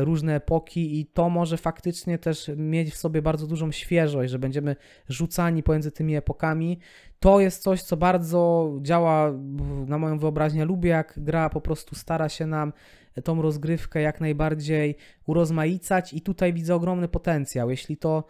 różne 0.00 0.34
epoki 0.34 1.00
i 1.00 1.06
to 1.06 1.30
może 1.30 1.56
faktycznie 1.56 2.18
też 2.18 2.50
mieć 2.56 2.90
w 2.90 2.96
sobie 2.96 3.22
bardzo 3.22 3.46
dużą 3.46 3.72
świeżość, 3.72 4.30
że 4.30 4.38
będziemy 4.38 4.76
rzucani 5.08 5.62
pomiędzy 5.62 5.90
tymi 5.90 6.16
epokami. 6.16 6.78
To 7.20 7.40
jest 7.40 7.62
coś, 7.62 7.82
co 7.82 7.96
bardzo 7.96 8.72
działa 8.82 9.32
na 9.86 9.98
moją 9.98 10.18
wyobraźnię. 10.18 10.64
Lubię, 10.64 10.90
jak 10.90 11.14
gra 11.16 11.50
po 11.50 11.60
prostu 11.60 11.94
stara 11.94 12.28
się 12.28 12.46
nam 12.46 12.72
tą 13.24 13.42
rozgrywkę 13.42 14.00
jak 14.00 14.20
najbardziej 14.20 14.96
urozmaicać 15.26 16.12
i 16.12 16.20
tutaj 16.20 16.52
widzę 16.52 16.74
ogromny 16.74 17.08
potencjał. 17.08 17.70
Jeśli 17.70 17.96
to 17.96 18.24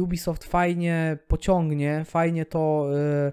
Ubisoft 0.00 0.44
fajnie 0.44 1.18
pociągnie, 1.28 2.02
fajnie 2.04 2.46
to 2.46 2.88
e, 2.96 3.32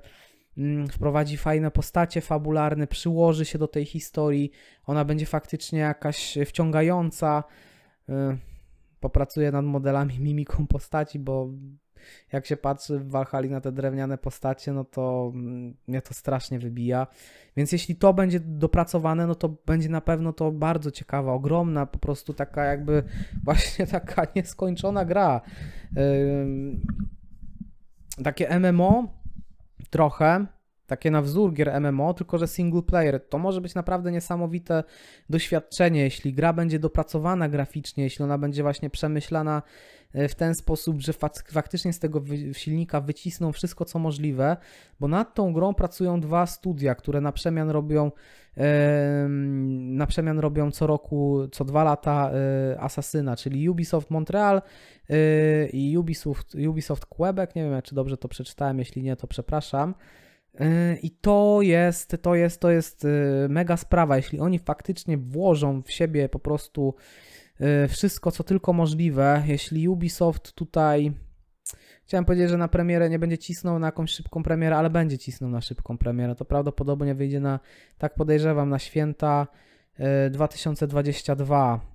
wprowadzi 0.91 1.37
fajne 1.37 1.71
postacie 1.71 2.21
fabularne, 2.21 2.87
przyłoży 2.87 3.45
się 3.45 3.57
do 3.57 3.67
tej 3.67 3.85
historii, 3.85 4.51
ona 4.85 5.05
będzie 5.05 5.25
faktycznie 5.25 5.79
jakaś 5.79 6.37
wciągająca. 6.45 7.43
Y, 8.09 8.13
popracuje 8.99 9.51
nad 9.51 9.65
modelami, 9.65 10.19
mimiką 10.19 10.67
postaci, 10.67 11.19
bo 11.19 11.49
jak 12.31 12.45
się 12.45 12.57
patrzy 12.57 12.99
w 12.99 13.09
Valhalla 13.09 13.49
na 13.49 13.61
te 13.61 13.71
drewniane 13.71 14.17
postacie, 14.17 14.73
no 14.73 14.83
to 14.83 15.31
mm, 15.33 15.75
mnie 15.87 16.01
to 16.01 16.13
strasznie 16.13 16.59
wybija. 16.59 17.07
Więc 17.57 17.71
jeśli 17.71 17.95
to 17.95 18.13
będzie 18.13 18.39
dopracowane, 18.39 19.27
no 19.27 19.35
to 19.35 19.49
będzie 19.65 19.89
na 19.89 20.01
pewno 20.01 20.33
to 20.33 20.51
bardzo 20.51 20.91
ciekawa, 20.91 21.33
ogromna, 21.33 21.85
po 21.85 21.99
prostu 21.99 22.33
taka 22.33 22.65
jakby 22.65 23.03
właśnie 23.45 23.87
taka 23.87 24.27
nieskończona 24.35 25.05
gra. 25.05 25.41
Takie 28.23 28.59
MMO 28.59 29.13
trochę, 29.95 30.45
takie 30.87 31.11
na 31.11 31.21
wzór 31.21 31.53
gier 31.53 31.81
MMO, 31.81 32.13
tylko 32.13 32.37
że 32.37 32.47
single 32.47 32.81
player. 32.81 33.27
To 33.29 33.37
może 33.37 33.61
być 33.61 33.75
naprawdę 33.75 34.11
niesamowite 34.11 34.83
doświadczenie, 35.29 36.01
jeśli 36.01 36.33
gra 36.33 36.53
będzie 36.53 36.79
dopracowana 36.79 37.49
graficznie, 37.49 38.03
jeśli 38.03 38.23
ona 38.25 38.37
będzie 38.37 38.63
właśnie 38.63 38.89
przemyślana 38.89 39.61
e, 40.13 40.27
w 40.27 40.35
ten 40.35 40.55
sposób, 40.55 41.01
że 41.01 41.13
faktycznie 41.51 41.93
z 41.93 41.99
tego 41.99 42.21
silnika 42.53 43.01
wycisną 43.01 43.51
wszystko, 43.51 43.85
co 43.85 43.99
możliwe, 43.99 44.57
bo 44.99 45.07
nad 45.07 45.33
tą 45.33 45.53
grą 45.53 45.73
pracują 45.73 46.19
dwa 46.19 46.45
studia, 46.45 46.95
które 46.95 47.21
na 47.21 47.31
przemian 47.31 47.69
robią 47.69 48.11
na 49.69 50.07
przemian 50.07 50.39
robią 50.39 50.71
co 50.71 50.87
roku, 50.87 51.47
co 51.51 51.65
dwa 51.65 51.83
lata 51.83 52.31
e, 52.31 52.79
Asasyna, 52.79 53.35
czyli 53.35 53.69
Ubisoft 53.69 54.11
Montreal 54.11 54.61
e, 55.09 55.67
i 55.67 55.97
Ubisoft, 55.97 56.55
Ubisoft 56.69 57.05
Quebec, 57.05 57.55
nie 57.55 57.63
wiem, 57.63 57.81
czy 57.81 57.95
dobrze 57.95 58.17
to 58.17 58.27
przeczytałem, 58.27 58.79
jeśli 58.79 59.03
nie, 59.03 59.15
to 59.15 59.27
przepraszam. 59.27 59.95
E, 60.59 60.95
I 60.95 61.11
to 61.11 61.59
jest, 61.61 62.17
to 62.21 62.35
jest, 62.35 62.61
to 62.61 62.71
jest 62.71 63.07
mega 63.49 63.77
sprawa, 63.77 64.17
jeśli 64.17 64.39
oni 64.39 64.59
faktycznie 64.59 65.17
włożą 65.17 65.81
w 65.81 65.91
siebie 65.91 66.29
po 66.29 66.39
prostu 66.39 66.95
wszystko, 67.89 68.31
co 68.31 68.43
tylko 68.43 68.73
możliwe, 68.73 69.43
jeśli 69.47 69.87
Ubisoft 69.87 70.53
tutaj 70.53 71.13
Chciałem 72.05 72.25
powiedzieć, 72.25 72.49
że 72.49 72.57
na 72.57 72.67
premierę 72.67 73.09
nie 73.09 73.19
będzie 73.19 73.37
cisnął 73.37 73.79
na 73.79 73.87
jakąś 73.87 74.11
szybką 74.11 74.43
premierę, 74.43 74.77
ale 74.77 74.89
będzie 74.89 75.17
cisnął 75.17 75.49
na 75.49 75.61
szybką 75.61 75.97
premierę. 75.97 76.35
To 76.35 76.45
prawdopodobnie 76.45 77.15
wyjdzie 77.15 77.39
na, 77.39 77.59
tak 77.97 78.15
podejrzewam, 78.15 78.69
na 78.69 78.79
święta 78.79 79.47
2022. 80.31 81.94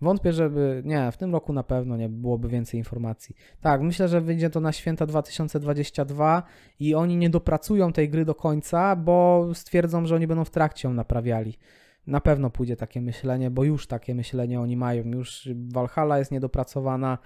Wątpię, 0.00 0.32
żeby. 0.32 0.82
Nie, 0.84 1.12
w 1.12 1.16
tym 1.16 1.32
roku 1.32 1.52
na 1.52 1.62
pewno 1.62 1.96
nie 1.96 2.08
byłoby 2.08 2.48
więcej 2.48 2.80
informacji. 2.80 3.36
Tak, 3.60 3.82
myślę, 3.82 4.08
że 4.08 4.20
wyjdzie 4.20 4.50
to 4.50 4.60
na 4.60 4.72
święta 4.72 5.06
2022 5.06 6.42
i 6.80 6.94
oni 6.94 7.16
nie 7.16 7.30
dopracują 7.30 7.92
tej 7.92 8.08
gry 8.08 8.24
do 8.24 8.34
końca, 8.34 8.96
bo 8.96 9.48
stwierdzą, 9.54 10.06
że 10.06 10.14
oni 10.14 10.26
będą 10.26 10.44
w 10.44 10.50
trakcie 10.50 10.88
ją 10.88 10.94
naprawiali. 10.94 11.58
Na 12.06 12.20
pewno 12.20 12.50
pójdzie 12.50 12.76
takie 12.76 13.00
myślenie, 13.00 13.50
bo 13.50 13.64
już 13.64 13.86
takie 13.86 14.14
myślenie 14.14 14.60
oni 14.60 14.76
mają. 14.76 15.04
Już 15.04 15.48
Valhalla 15.54 16.18
jest 16.18 16.30
niedopracowana 16.30 17.18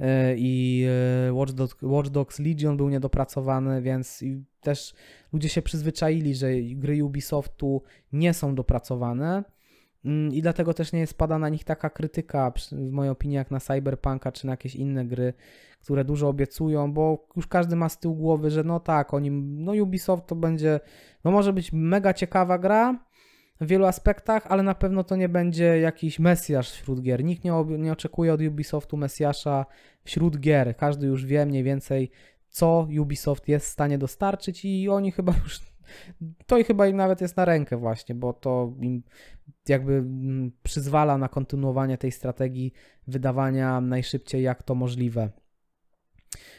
e, 0.00 0.34
i 0.36 0.84
e, 1.28 1.32
Watch 1.82 2.08
Dogs, 2.10 2.38
Legion 2.38 2.76
był 2.76 2.88
niedopracowany, 2.88 3.82
więc 3.82 4.24
też 4.60 4.94
ludzie 5.32 5.48
się 5.48 5.62
przyzwyczaili, 5.62 6.34
że 6.34 6.48
gry 6.62 7.04
Ubisoftu 7.04 7.82
nie 8.12 8.34
są 8.34 8.54
dopracowane 8.54 9.44
I 10.32 10.42
dlatego 10.42 10.74
też 10.74 10.92
nie 10.92 11.06
spada 11.06 11.38
na 11.38 11.48
nich 11.48 11.64
taka 11.64 11.90
krytyka, 11.90 12.52
w 12.72 12.90
mojej 12.90 13.10
opinii, 13.10 13.36
jak 13.36 13.50
na 13.50 13.60
Cyberpunka 13.60 14.32
czy 14.32 14.46
na 14.46 14.52
jakieś 14.52 14.76
inne 14.76 15.04
gry, 15.04 15.34
które 15.80 16.04
dużo 16.04 16.28
obiecują, 16.28 16.92
bo 16.92 17.26
już 17.36 17.46
każdy 17.46 17.76
ma 17.76 17.88
z 17.88 17.98
tyłu 17.98 18.14
głowy, 18.14 18.50
że 18.50 18.64
no 18.64 18.80
tak, 18.80 19.14
oni, 19.14 19.30
no 19.30 19.72
Ubisoft 19.72 20.26
to 20.26 20.36
będzie, 20.36 20.80
no 21.24 21.30
może 21.30 21.52
być 21.52 21.72
mega 21.72 22.14
ciekawa 22.14 22.58
gra 22.58 23.08
w 23.60 23.66
wielu 23.66 23.86
aspektach, 23.86 24.46
ale 24.46 24.62
na 24.62 24.74
pewno 24.74 25.04
to 25.04 25.16
nie 25.16 25.28
będzie 25.28 25.80
jakiś 25.80 26.18
mesjasz 26.18 26.70
wśród 26.70 27.00
gier. 27.00 27.24
Nikt 27.24 27.44
nie, 27.44 27.52
nie 27.78 27.92
oczekuje 27.92 28.32
od 28.32 28.40
Ubisoftu 28.40 28.96
mesjasza 28.96 29.66
wśród 30.04 30.40
gier. 30.40 30.76
Każdy 30.76 31.06
już 31.06 31.26
wie 31.26 31.46
mniej 31.46 31.62
więcej, 31.62 32.10
co 32.48 32.88
Ubisoft 33.00 33.48
jest 33.48 33.66
w 33.66 33.70
stanie 33.70 33.98
dostarczyć 33.98 34.64
i 34.64 34.88
oni 34.88 35.12
chyba 35.12 35.32
już 35.44 35.60
to 36.46 36.58
i 36.58 36.64
chyba 36.64 36.86
im 36.86 36.96
nawet 36.96 37.20
jest 37.20 37.36
na 37.36 37.44
rękę 37.44 37.76
właśnie, 37.76 38.14
bo 38.14 38.32
to 38.32 38.72
im 38.80 39.02
jakby 39.68 39.92
mm, 39.92 40.52
przyzwala 40.62 41.18
na 41.18 41.28
kontynuowanie 41.28 41.98
tej 41.98 42.12
strategii 42.12 42.72
wydawania 43.06 43.80
najszybciej 43.80 44.42
jak 44.42 44.62
to 44.62 44.74
możliwe. 44.74 45.30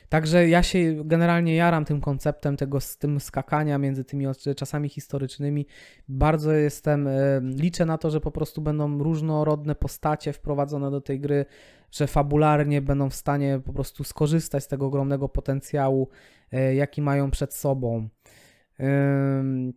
Także 0.10 0.50
ja 0.50 0.63
się 0.63 1.02
generalnie 1.06 1.56
jaram 1.56 1.86
tym 1.86 2.02
konceptem 2.02 2.58
tego, 2.58 2.80
z 2.80 2.98
tym 2.98 3.20
skakania 3.20 3.78
między 3.78 4.04
tymi 4.04 4.26
czasami 4.56 4.89
historycznymi. 4.89 5.65
Bardzo 6.08 6.52
jestem, 6.52 7.08
e, 7.08 7.12
liczę 7.44 7.86
na 7.86 7.98
to, 7.98 8.12
że 8.12 8.22
po 8.22 8.32
prostu 8.32 8.62
będą 8.62 8.98
różnorodne 9.04 9.76
postacie 9.76 10.34
wprowadzone 10.34 10.92
do 10.92 11.02
tej 11.02 11.20
gry, 11.20 11.46
że 11.92 12.08
fabularnie 12.08 12.82
będą 12.82 13.10
w 13.10 13.15
stanie 13.15 13.62
po 13.65 13.74
prostu 13.74 14.04
skorzystać 14.04 14.63
z 14.63 14.68
tego 14.68 14.86
ogromnego 14.86 15.30
potencjału, 15.30 16.10
e, 16.52 16.76
jaki 16.76 17.02
mają 17.02 17.32
przed 17.32 17.54
sobą 17.54 18.10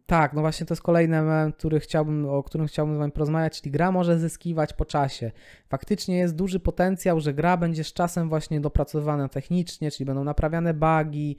tak, 0.06 0.32
no 0.32 0.40
właśnie 0.40 0.66
to 0.66 0.72
jest 0.72 0.82
kolejny 0.82 1.16
element, 1.16 1.56
który 1.56 1.80
chciałbym, 1.80 2.28
o 2.28 2.42
którym 2.42 2.66
chciałbym 2.66 2.96
z 2.96 2.98
Wami 2.98 3.12
porozmawiać, 3.12 3.60
czyli 3.60 3.70
gra 3.70 3.92
może 3.92 4.18
zyskiwać 4.18 4.72
po 4.72 4.84
czasie. 4.84 5.30
Faktycznie 5.68 6.18
jest 6.18 6.34
duży 6.34 6.60
potencjał, 6.60 7.20
że 7.20 7.34
gra 7.34 7.56
będzie 7.56 7.84
z 7.84 7.92
czasem 7.92 8.28
właśnie 8.28 8.60
dopracowana 8.60 9.28
technicznie, 9.28 9.90
czyli 9.90 10.06
będą 10.06 10.24
naprawiane 10.24 10.74
bugi, 10.74 11.36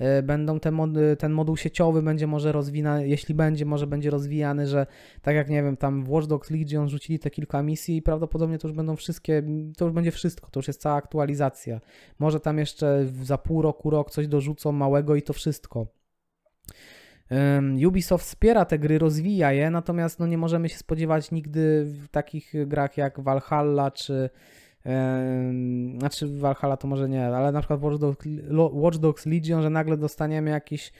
yy, 0.00 0.22
będą 0.22 0.60
te 0.60 0.72
ten 1.18 1.32
moduł 1.32 1.56
sieciowy 1.56 2.02
będzie 2.02 2.26
może 2.26 2.52
rozwijany, 2.52 3.08
jeśli 3.08 3.34
będzie, 3.34 3.64
może 3.64 3.86
będzie 3.86 4.10
rozwijany, 4.10 4.66
że 4.66 4.86
tak 5.22 5.36
jak 5.36 5.48
nie 5.48 5.62
wiem, 5.62 5.76
tam 5.76 6.04
w 6.04 6.10
Watch 6.10 6.28
Dogs 6.28 6.50
Legion 6.50 6.88
rzucili 6.88 7.18
te 7.18 7.30
kilka 7.30 7.62
misji 7.62 7.96
i 7.96 8.02
prawdopodobnie 8.02 8.58
to 8.58 8.68
już 8.68 8.76
będą 8.76 8.96
wszystkie, 8.96 9.42
to 9.76 9.84
już 9.84 9.94
będzie 9.94 10.10
wszystko, 10.10 10.50
to 10.50 10.60
już 10.60 10.68
jest 10.68 10.80
cała 10.80 10.96
aktualizacja. 10.96 11.80
Może 12.18 12.40
tam 12.40 12.58
jeszcze 12.58 13.06
za 13.22 13.38
pół 13.38 13.62
roku, 13.62 13.90
rok 13.90 14.10
coś 14.10 14.28
dorzucą 14.28 14.72
małego 14.72 15.14
i 15.14 15.22
to 15.22 15.32
wszystko. 15.32 15.86
Ubisoft 17.86 18.24
wspiera 18.24 18.64
te 18.64 18.78
gry, 18.78 18.98
rozwija 18.98 19.52
je, 19.52 19.70
natomiast 19.70 20.18
no, 20.18 20.26
nie 20.26 20.38
możemy 20.38 20.68
się 20.68 20.76
spodziewać 20.76 21.30
nigdy 21.30 21.84
w 21.84 22.08
takich 22.08 22.52
grach 22.66 22.96
jak 22.96 23.20
Valhalla 23.20 23.90
czy. 23.90 24.30
Znaczy, 25.98 26.38
Valhalla 26.38 26.76
to 26.76 26.88
może 26.88 27.08
nie, 27.08 27.26
ale 27.26 27.52
na 27.52 27.60
przykład 27.60 27.82
Watch 27.82 27.98
Dogs, 27.98 28.28
Watch 28.72 28.98
Dogs 28.98 29.26
Legion, 29.26 29.62
że 29.62 29.70
nagle 29.70 29.96
dostaniemy 29.96 30.50
jakiś 30.50 30.92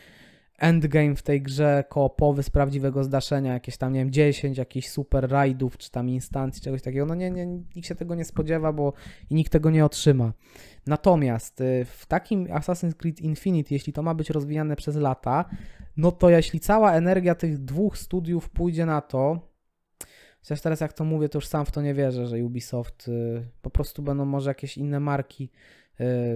endgame 0.58 1.16
w 1.16 1.22
tej 1.22 1.42
grze 1.42 1.84
koopowy 1.88 2.42
z 2.42 2.50
prawdziwego 2.50 3.04
zdarzenia, 3.04 3.52
jakieś 3.52 3.76
tam, 3.76 3.92
nie 3.92 4.00
wiem, 4.00 4.10
10 4.10 4.58
jakichś 4.58 4.88
super 4.88 5.30
rajdów, 5.30 5.78
czy 5.78 5.90
tam 5.90 6.08
instancji, 6.08 6.62
czegoś 6.62 6.82
takiego. 6.82 7.06
No 7.06 7.14
nie, 7.14 7.30
nie, 7.30 7.46
nikt 7.46 7.88
się 7.88 7.94
tego 7.94 8.14
nie 8.14 8.24
spodziewa, 8.24 8.72
bo 8.72 8.92
i 9.30 9.34
nikt 9.34 9.52
tego 9.52 9.70
nie 9.70 9.84
otrzyma. 9.84 10.32
Natomiast 10.86 11.60
y, 11.60 11.84
w 11.84 12.06
takim 12.06 12.46
Assassin's 12.46 12.94
Creed 12.94 13.20
Infinite, 13.20 13.74
jeśli 13.74 13.92
to 13.92 14.02
ma 14.02 14.14
być 14.14 14.30
rozwijane 14.30 14.76
przez 14.76 14.96
lata, 14.96 15.44
no 15.96 16.12
to 16.12 16.30
jeśli 16.30 16.60
cała 16.60 16.92
energia 16.92 17.34
tych 17.34 17.58
dwóch 17.58 17.98
studiów 17.98 18.50
pójdzie 18.50 18.86
na 18.86 19.00
to, 19.00 19.40
chociaż 20.40 20.60
teraz 20.60 20.80
jak 20.80 20.92
to 20.92 21.04
mówię, 21.04 21.28
to 21.28 21.38
już 21.38 21.46
sam 21.46 21.66
w 21.66 21.70
to 21.70 21.82
nie 21.82 21.94
wierzę, 21.94 22.26
że 22.26 22.36
Ubisoft 22.36 23.08
y, 23.08 23.46
po 23.62 23.70
prostu 23.70 24.02
będą 24.02 24.24
może 24.24 24.50
jakieś 24.50 24.78
inne 24.78 25.00
marki, 25.00 25.50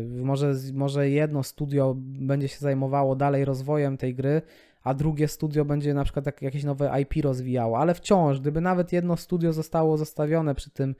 może, 0.08 0.54
może 0.74 1.10
jedno 1.10 1.42
studio 1.42 1.94
będzie 1.98 2.48
się 2.48 2.58
zajmowało 2.58 3.16
dalej 3.16 3.44
rozwojem 3.44 3.96
tej 3.96 4.14
gry, 4.14 4.42
a 4.84 4.94
drugie 4.94 5.28
studio 5.28 5.64
będzie 5.64 5.94
na 5.94 6.04
przykład 6.04 6.42
jakieś 6.42 6.64
nowe 6.64 7.00
IP 7.00 7.24
rozwijało, 7.24 7.78
ale 7.78 7.94
wciąż, 7.94 8.40
gdyby 8.40 8.60
nawet 8.60 8.92
jedno 8.92 9.16
studio 9.16 9.52
zostało 9.52 9.96
zostawione 9.96 10.54
przy 10.54 10.70
tym 10.70 10.94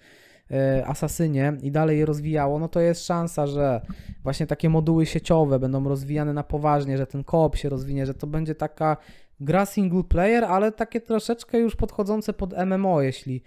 E, 0.51 0.87
Asasynie 0.87 1.53
i 1.62 1.70
dalej 1.70 1.99
je 1.99 2.07
rozwijało, 2.07 2.59
no 2.59 2.68
to 2.68 2.81
jest 2.81 3.07
szansa, 3.07 3.46
że 3.46 3.81
właśnie 4.23 4.46
takie 4.46 4.68
moduły 4.68 5.07
sieciowe 5.07 5.59
będą 5.59 5.88
rozwijane 5.88 6.33
na 6.33 6.42
poważnie, 6.42 6.99
że 6.99 7.07
ten 7.07 7.25
koop 7.25 7.57
się 7.57 7.68
rozwinie, 7.68 8.07
że 8.07 8.14
to 8.14 8.27
będzie 8.27 8.55
taka 8.55 8.96
gra 9.40 9.66
single 9.66 10.05
player, 10.05 10.44
ale 10.44 10.73
takie 10.73 11.01
troszeczkę 11.01 11.59
już 11.59 11.77
podchodzące 11.77 12.33
pod 12.33 12.55
MMO, 12.66 13.03
jeśli 13.03 13.42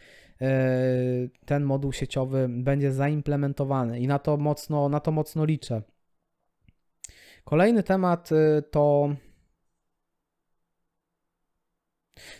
ten 1.45 1.63
moduł 1.63 1.91
sieciowy 1.91 2.47
będzie 2.49 2.93
zaimplementowany 2.93 3.99
i 3.99 4.07
na 4.07 4.19
to 4.19 4.37
mocno, 4.37 4.89
na 4.89 4.99
to 4.99 5.11
mocno 5.11 5.45
liczę. 5.45 5.81
Kolejny 7.43 7.83
temat 7.83 8.29
e, 8.31 8.61
to 8.61 9.15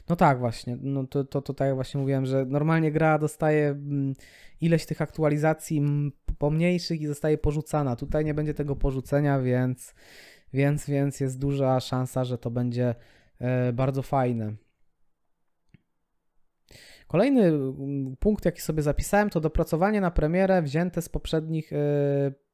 no 0.09 0.15
tak, 0.15 0.39
właśnie. 0.39 0.77
No 0.81 1.07
to, 1.07 1.23
to, 1.23 1.41
to 1.41 1.53
tak 1.53 1.65
jak 1.65 1.75
właśnie 1.75 1.99
mówiłem, 1.99 2.25
że 2.25 2.45
normalnie 2.45 2.91
gra 2.91 3.19
dostaje 3.19 3.67
mm, 3.67 4.13
ileś 4.61 4.85
tych 4.85 5.01
aktualizacji 5.01 5.81
pomniejszych 6.37 7.01
i 7.01 7.07
zostaje 7.07 7.37
porzucana. 7.37 7.95
Tutaj 7.95 8.25
nie 8.25 8.33
będzie 8.33 8.53
tego 8.53 8.75
porzucenia, 8.75 9.39
więc, 9.39 9.93
więc, 10.53 10.89
więc 10.89 11.19
jest 11.19 11.39
duża 11.39 11.79
szansa, 11.79 12.23
że 12.23 12.37
to 12.37 12.51
będzie 12.51 12.95
e, 13.39 13.73
bardzo 13.73 14.01
fajne. 14.01 14.53
Kolejny 17.13 17.41
mm, 17.41 18.15
punkt, 18.19 18.45
jaki 18.45 18.61
sobie 18.61 18.81
zapisałem, 18.81 19.29
to 19.29 19.39
dopracowanie 19.39 20.01
na 20.01 20.11
premierę 20.11 20.61
wzięte 20.61 21.01
z 21.01 21.09
poprzednich 21.09 21.73
e, 21.73 21.77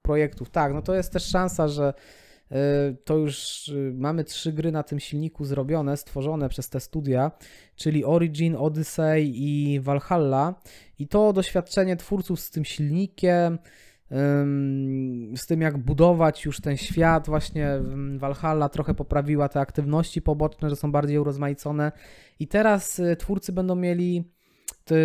projektów. 0.01 0.49
Tak, 0.49 0.73
no 0.73 0.81
to 0.81 0.95
jest 0.95 1.13
też 1.13 1.25
szansa, 1.25 1.67
że 1.67 1.93
E, 2.51 2.93
to 3.05 3.17
już 3.17 3.67
y, 3.67 3.93
mamy 3.95 4.23
trzy 4.23 4.53
gry 4.53 4.71
na 4.71 4.83
tym 4.83 4.99
silniku 4.99 5.45
zrobione, 5.45 5.97
stworzone 5.97 6.49
przez 6.49 6.69
te 6.69 6.79
studia, 6.79 7.31
czyli 7.75 8.05
Origin, 8.05 8.55
Odyssey 8.55 9.31
i 9.35 9.79
Valhalla. 9.79 10.61
I 10.99 11.07
to 11.07 11.33
doświadczenie 11.33 11.95
twórców 11.95 12.39
z 12.39 12.51
tym 12.51 12.65
silnikiem, 12.65 13.59
z 15.35 15.45
tym 15.47 15.61
jak 15.61 15.77
budować 15.77 16.45
już 16.45 16.61
ten 16.61 16.77
świat, 16.77 17.27
właśnie 17.27 17.81
Valhalla 18.17 18.69
trochę 18.69 18.93
poprawiła 18.93 19.49
te 19.49 19.59
aktywności 19.59 20.21
poboczne, 20.21 20.69
że 20.69 20.75
są 20.75 20.91
bardziej 20.91 21.17
urozmaicone. 21.17 21.91
I 22.39 22.47
teraz 22.47 23.01
twórcy 23.17 23.51
będą 23.51 23.75
mieli 23.75 24.31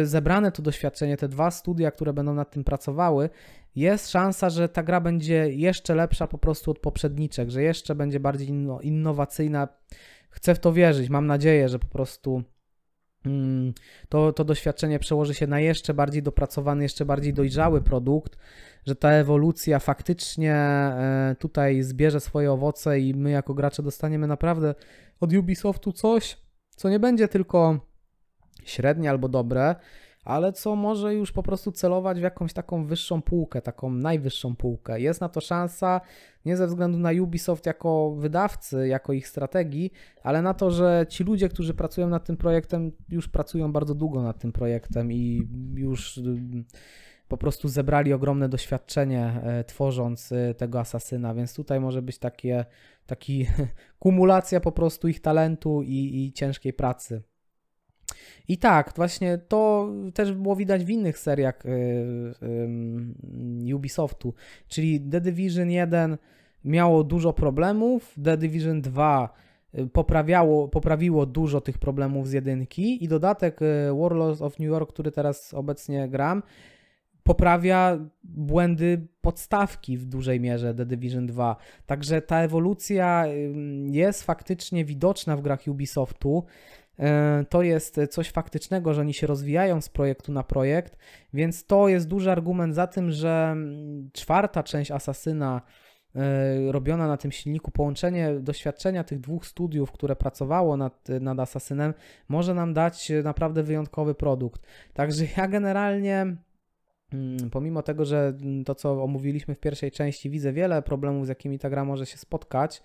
zebrane 0.03 0.53
to 0.53 0.63
doświadczenie, 0.63 1.17
te 1.17 1.29
dwa 1.29 1.51
studia, 1.51 1.91
które 1.91 2.13
będą 2.13 2.35
nad 2.35 2.51
tym 2.51 2.65
pracowały, 2.65 3.31
jest 3.77 4.11
szansa, 4.11 4.51
że 4.51 4.69
ta 4.69 4.83
gra 4.83 5.01
będzie 5.01 5.35
jeszcze 5.51 5.95
lepsza 5.95 6.27
po 6.27 6.39
prostu 6.39 6.71
od 6.71 6.79
poprzedniczek, 6.79 7.51
że 7.51 7.63
jeszcze 7.63 7.95
będzie 7.95 8.21
bardziej 8.21 8.49
innowacyjna. 8.83 9.69
Chcę 10.31 10.55
w 10.55 10.59
to 10.59 10.73
wierzyć. 10.73 11.11
Mam 11.11 11.27
nadzieję, 11.27 11.69
że 11.69 11.79
po 11.79 11.87
prostu 11.87 12.43
mm, 13.27 13.73
to, 14.09 14.33
to 14.33 14.45
doświadczenie 14.45 14.99
przełoży 14.99 15.35
się 15.35 15.47
na 15.47 15.61
jeszcze 15.61 15.95
bardziej 15.95 16.23
dopracowany, 16.23 16.83
jeszcze 16.83 17.05
bardziej 17.05 17.35
dojrzały 17.35 17.83
produkt, 17.83 18.37
że 18.87 18.97
ta 18.97 19.11
ewolucja 19.11 19.79
faktycznie 19.79 20.55
e, 20.55 21.37
tutaj 21.39 21.83
zbierze 21.83 22.21
swoje 22.21 22.53
owoce 22.53 23.01
i 23.01 23.15
my 23.15 23.31
jako 23.31 23.55
gracze 23.55 23.83
dostaniemy 23.83 24.27
naprawdę 24.27 24.75
od 25.21 25.33
Ubisoftu 25.33 25.93
coś, 25.93 26.37
co 26.77 26.89
nie 26.89 27.01
będzie 27.01 27.29
tylko 27.29 27.81
średnie 28.65 29.11
albo 29.11 29.29
dobre, 29.29 29.75
ale 30.25 30.53
co 30.53 30.77
może 30.77 31.15
już 31.15 31.33
po 31.33 31.43
prostu 31.43 31.73
celować 31.73 32.19
w 32.19 32.23
jakąś 32.23 32.53
taką 32.53 32.87
wyższą 32.87 33.23
półkę, 33.23 33.63
taką 33.63 33.91
najwyższą 33.91 34.57
półkę. 34.57 35.01
Jest 35.01 35.21
na 35.21 35.29
to 35.29 35.41
szansa 35.41 36.01
nie 36.45 36.57
ze 36.57 36.67
względu 36.67 36.99
na 36.99 37.11
Ubisoft 37.23 37.67
jako 37.67 38.15
wydawcy, 38.19 38.89
jako 38.89 39.13
ich 39.13 39.29
strategii, 39.29 39.93
ale 40.23 40.43
na 40.43 40.55
to, 40.55 40.71
że 40.71 41.07
ci 41.09 41.25
ludzie, 41.25 41.49
którzy 41.49 41.75
pracują 41.75 42.09
nad 42.09 42.25
tym 42.25 42.37
projektem, 42.37 42.93
już 43.09 43.29
pracują 43.29 43.73
bardzo 43.73 43.95
długo 43.95 44.23
nad 44.23 44.39
tym 44.39 44.53
projektem 44.53 45.13
i 45.13 45.49
już 45.75 46.19
mm, 46.19 46.65
po 47.29 47.37
prostu 47.37 47.69
zebrali 47.69 48.13
ogromne 48.13 48.49
doświadczenie 48.49 49.41
e, 49.45 49.65
tworząc 49.65 50.33
e, 50.33 50.55
tego 50.55 50.81
asasyna, 50.81 51.35
więc 51.35 51.55
tutaj 51.55 51.81
może 51.81 52.03
być 52.03 52.19
takie, 52.19 52.65
taki 53.07 53.47
kumulacja 53.99 54.61
po 54.61 54.73
prostu 54.73 55.09
ich 55.09 55.21
talentu 55.21 55.83
i, 55.83 56.25
i 56.27 56.33
ciężkiej 56.33 56.73
pracy. 56.73 57.23
I 58.49 58.59
tak, 58.59 58.93
właśnie 58.97 59.39
to 59.39 59.91
też 60.15 60.33
było 60.33 60.57
widać 60.57 60.85
w 60.85 60.91
innych 60.91 61.19
seriach 61.19 61.63
yy, 63.65 63.75
Ubisoftu, 63.75 64.35
czyli 64.69 65.01
The 65.01 65.21
Division 65.21 65.71
1 65.71 66.17
miało 66.65 67.05
dużo 67.05 67.33
problemów, 67.33 68.15
The 68.25 68.37
Division 68.37 68.83
2 68.83 69.35
y, 69.79 69.87
poprawiało, 69.87 70.69
poprawiło 70.69 71.27
dużo 71.27 71.61
tych 71.61 71.79
problemów 71.79 72.29
z 72.29 72.33
jedynki 72.33 73.05
i 73.05 73.09
dodatek 73.09 73.63
y, 73.63 73.67
Warlords 74.01 74.43
of 74.43 74.59
New 74.59 74.69
York, 74.69 74.93
który 74.93 75.13
teraz 75.13 75.55
obecnie 75.55 76.09
gram, 76.09 76.43
poprawia 77.23 77.99
błędy 78.25 79.07
podstawki 79.21 79.97
w 79.99 80.07
dużej 80.07 80.41
mierze 80.41 80.75
The 80.75 80.87
Division 80.87 81.27
2. 81.27 81.57
Także 81.87 82.23
ta 82.23 82.41
ewolucja 82.41 83.25
jest 83.91 84.23
faktycznie 84.23 84.85
widoczna 84.85 85.37
w 85.37 85.43
grach 85.43 85.61
Ubisoftu. 85.67 86.45
E, 86.99 87.45
to 87.49 87.63
jest 87.63 88.01
coś 88.11 88.31
faktycznego, 88.31 88.95
że 88.95 89.01
oni 89.01 89.15
się 89.15 89.27
rozwijają 89.27 89.81
z 89.81 89.89
projektu 89.89 90.33
na 90.33 90.43
projekt, 90.43 90.97
więc 91.33 91.67
to 91.67 91.89
jest 91.89 92.09
duży 92.09 92.31
argument 92.31 92.75
za 92.75 92.87
tym, 92.87 93.11
że 93.11 93.57
czwarta 94.13 94.63
część 94.63 94.91
Asasyna 94.91 95.63
e, 96.15 96.73
robiona 96.73 97.09
na 97.09 97.17
tym 97.17 97.33
silniku, 97.33 97.71
połączenie 97.71 98.35
doświadczenia 98.41 99.05
tych 99.05 99.21
dwóch 99.21 99.47
studiów, 99.47 99.93
które 99.93 100.17
pracowało 100.17 100.77
nad, 100.77 101.09
nad 101.21 101.41
Asasynem, 101.41 101.95
może 102.29 102.55
nam 102.55 102.75
dać 102.75 103.13
naprawdę 103.25 103.63
wyjątkowy 103.63 104.15
produkt. 104.15 104.63
Także 104.95 105.25
ja 105.37 105.49
generalnie 105.49 106.37
Mm, 107.15 107.51
pomimo 107.51 107.83
tego, 107.83 108.05
że 108.05 108.35
mm, 108.43 108.65
to, 108.65 108.75
co 108.75 109.03
omówiliśmy 109.03 109.55
w 109.55 109.61
pierwszej 109.61 109.91
części, 109.91 110.31
widzę 110.31 110.53
wiele 110.53 110.83
problemów, 110.83 111.27
z 111.27 111.29
jakimi 111.29 111.59
ta 111.59 111.71
gra 111.71 111.85
może 111.85 112.07
się 112.07 112.17
spotkać. 112.17 112.83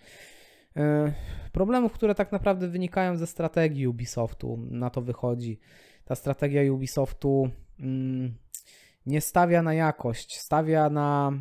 E, 0.78 1.14
problemów, 1.52 1.94
które 1.94 2.16
tak 2.16 2.32
naprawdę 2.32 2.68
wynikają 2.68 3.18
ze 3.18 3.28
strategii 3.28 3.88
Ubisoftu, 3.88 4.58
na 4.72 4.90
to 4.90 5.02
wychodzi. 5.02 5.60
Ta 6.06 6.16
strategia 6.16 6.74
Ubisoftu 6.74 7.50
mm, 7.80 8.38
nie 9.06 9.22
stawia 9.22 9.62
na 9.62 9.74
jakość, 9.74 10.40
stawia 10.40 10.90
na 10.90 11.32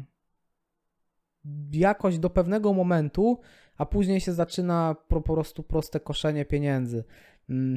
jakość 1.73 2.19
do 2.19 2.31
pewnego 2.31 2.73
momentu, 2.73 3.41
a 3.77 3.87
później 3.87 4.21
się 4.21 4.33
zaczyna 4.33 4.97
po 5.09 5.21
prostu 5.21 5.63
proste 5.63 6.01
koszenie 6.01 6.45
pieniędzy. 6.45 7.05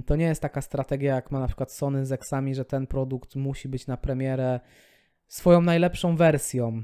To 0.05 0.15
nie 0.15 0.25
jest 0.25 0.41
taka 0.41 0.61
strategia, 0.61 1.15
jak 1.15 1.31
ma 1.31 1.39
na 1.39 1.47
przykład 1.47 1.71
Sony 1.71 2.05
z 2.05 2.11
Exami, 2.11 2.55
że 2.55 2.65
ten 2.65 2.87
produkt 2.87 3.35
musi 3.35 3.69
być 3.69 3.87
na 3.87 3.97
premierę 3.97 4.59
swoją 5.27 5.61
najlepszą 5.61 6.15
wersją. 6.15 6.83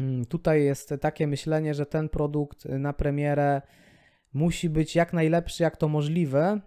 Mm, 0.00 0.24
tutaj 0.24 0.64
jest 0.64 0.94
takie 1.00 1.26
myślenie, 1.26 1.74
że 1.74 1.86
ten 1.86 2.08
produkt 2.08 2.64
na 2.64 2.92
premierę 2.92 3.62
musi 4.32 4.70
być 4.70 4.96
jak 4.96 5.12
najlepszy, 5.12 5.62
jak 5.62 5.76
to 5.76 5.88
możliwe, 5.88 6.60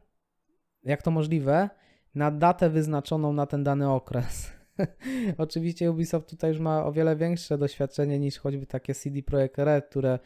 jak 0.84 1.02
to 1.02 1.12
możliwe, 1.12 1.69
na 2.15 2.32
datę 2.32 2.69
wyznaczoną 2.69 3.34
na 3.34 3.46
ten 3.46 3.63
dany 3.63 3.89
okres. 3.89 4.52
Oczywiście 5.38 5.91
Ubisoft 5.91 6.30
tutaj 6.30 6.50
już 6.50 6.60
ma 6.60 6.86
o 6.86 6.91
wiele 6.91 7.15
większe 7.15 7.58
doświadczenie 7.58 8.19
niż 8.19 8.38
choćby 8.38 8.65
takie 8.65 8.93
CD 8.93 9.24
Projekt 9.24 9.58
Red, 9.58 9.86
które 9.89 10.19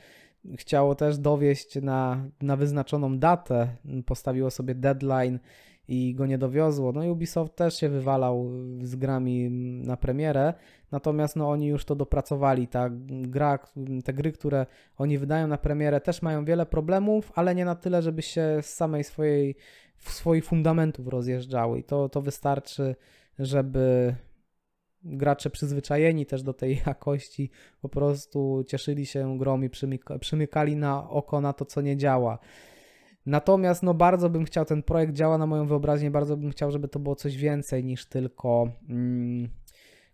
chciało 0.58 0.96
też 0.96 1.18
dowieść 1.18 1.82
na, 1.82 2.30
na 2.42 2.56
wyznaczoną 2.56 3.20
datę, 3.20 3.68
postawiło 4.06 4.52
sobie 4.52 4.76
deadline 4.76 5.40
i 5.88 6.16
go 6.16 6.26
nie 6.26 6.38
dowiozło. 6.38 6.92
No 6.92 7.04
i 7.04 7.10
Ubisoft 7.10 7.56
też 7.56 7.80
się 7.80 7.90
wywalał 7.90 8.50
z 8.82 8.96
grami 8.96 9.50
na 9.84 9.98
premierę, 9.98 10.54
natomiast 10.92 11.36
no 11.36 11.50
oni 11.50 11.68
już 11.68 11.86
to 11.86 11.96
dopracowali. 11.96 12.68
Ta 12.68 12.90
gra, 13.10 13.60
te 14.06 14.14
gry, 14.14 14.32
które 14.32 14.66
oni 14.98 15.18
wydają 15.18 15.48
na 15.48 15.58
premierę 15.58 16.02
też 16.02 16.22
mają 16.22 16.46
wiele 16.46 16.66
problemów, 16.66 17.32
ale 17.36 17.56
nie 17.56 17.66
na 17.66 17.76
tyle, 17.76 18.02
żeby 18.02 18.22
się 18.22 18.58
z 18.62 18.74
samej 18.74 19.04
swojej, 19.04 19.56
swoich 19.98 20.46
fundamentów 20.46 21.08
rozjeżdżały 21.08 21.80
i 21.80 21.84
to, 21.84 22.10
to 22.10 22.22
wystarczy, 22.22 22.96
żeby 23.40 24.16
gracze 25.04 25.50
przyzwyczajeni 25.50 26.26
też 26.26 26.44
do 26.44 26.54
tej 26.54 26.82
jakości 26.88 27.50
po 27.82 27.90
prostu 27.90 28.64
cieszyli 28.68 29.06
się 29.06 29.38
grą 29.38 29.62
i 29.62 29.70
przymykali 30.20 30.76
na 30.76 31.10
oko 31.10 31.42
na 31.42 31.54
to, 31.54 31.66
co 31.66 31.82
nie 31.82 31.98
działa. 31.98 32.40
Natomiast 33.28 33.84
no 33.84 33.94
bardzo 33.94 34.30
bym 34.30 34.46
chciał, 34.46 34.66
ten 34.66 34.84
projekt 34.84 35.14
działa 35.14 35.38
na 35.38 35.48
moją 35.48 35.68
wyobraźnię, 35.68 36.12
bardzo 36.12 36.38
bym 36.38 36.52
chciał, 36.52 36.72
żeby 36.72 36.88
to 36.88 37.00
było 37.00 37.16
coś 37.16 37.38
więcej 37.38 37.84
niż 37.84 38.06
tylko 38.06 38.72
mm, 38.90 39.50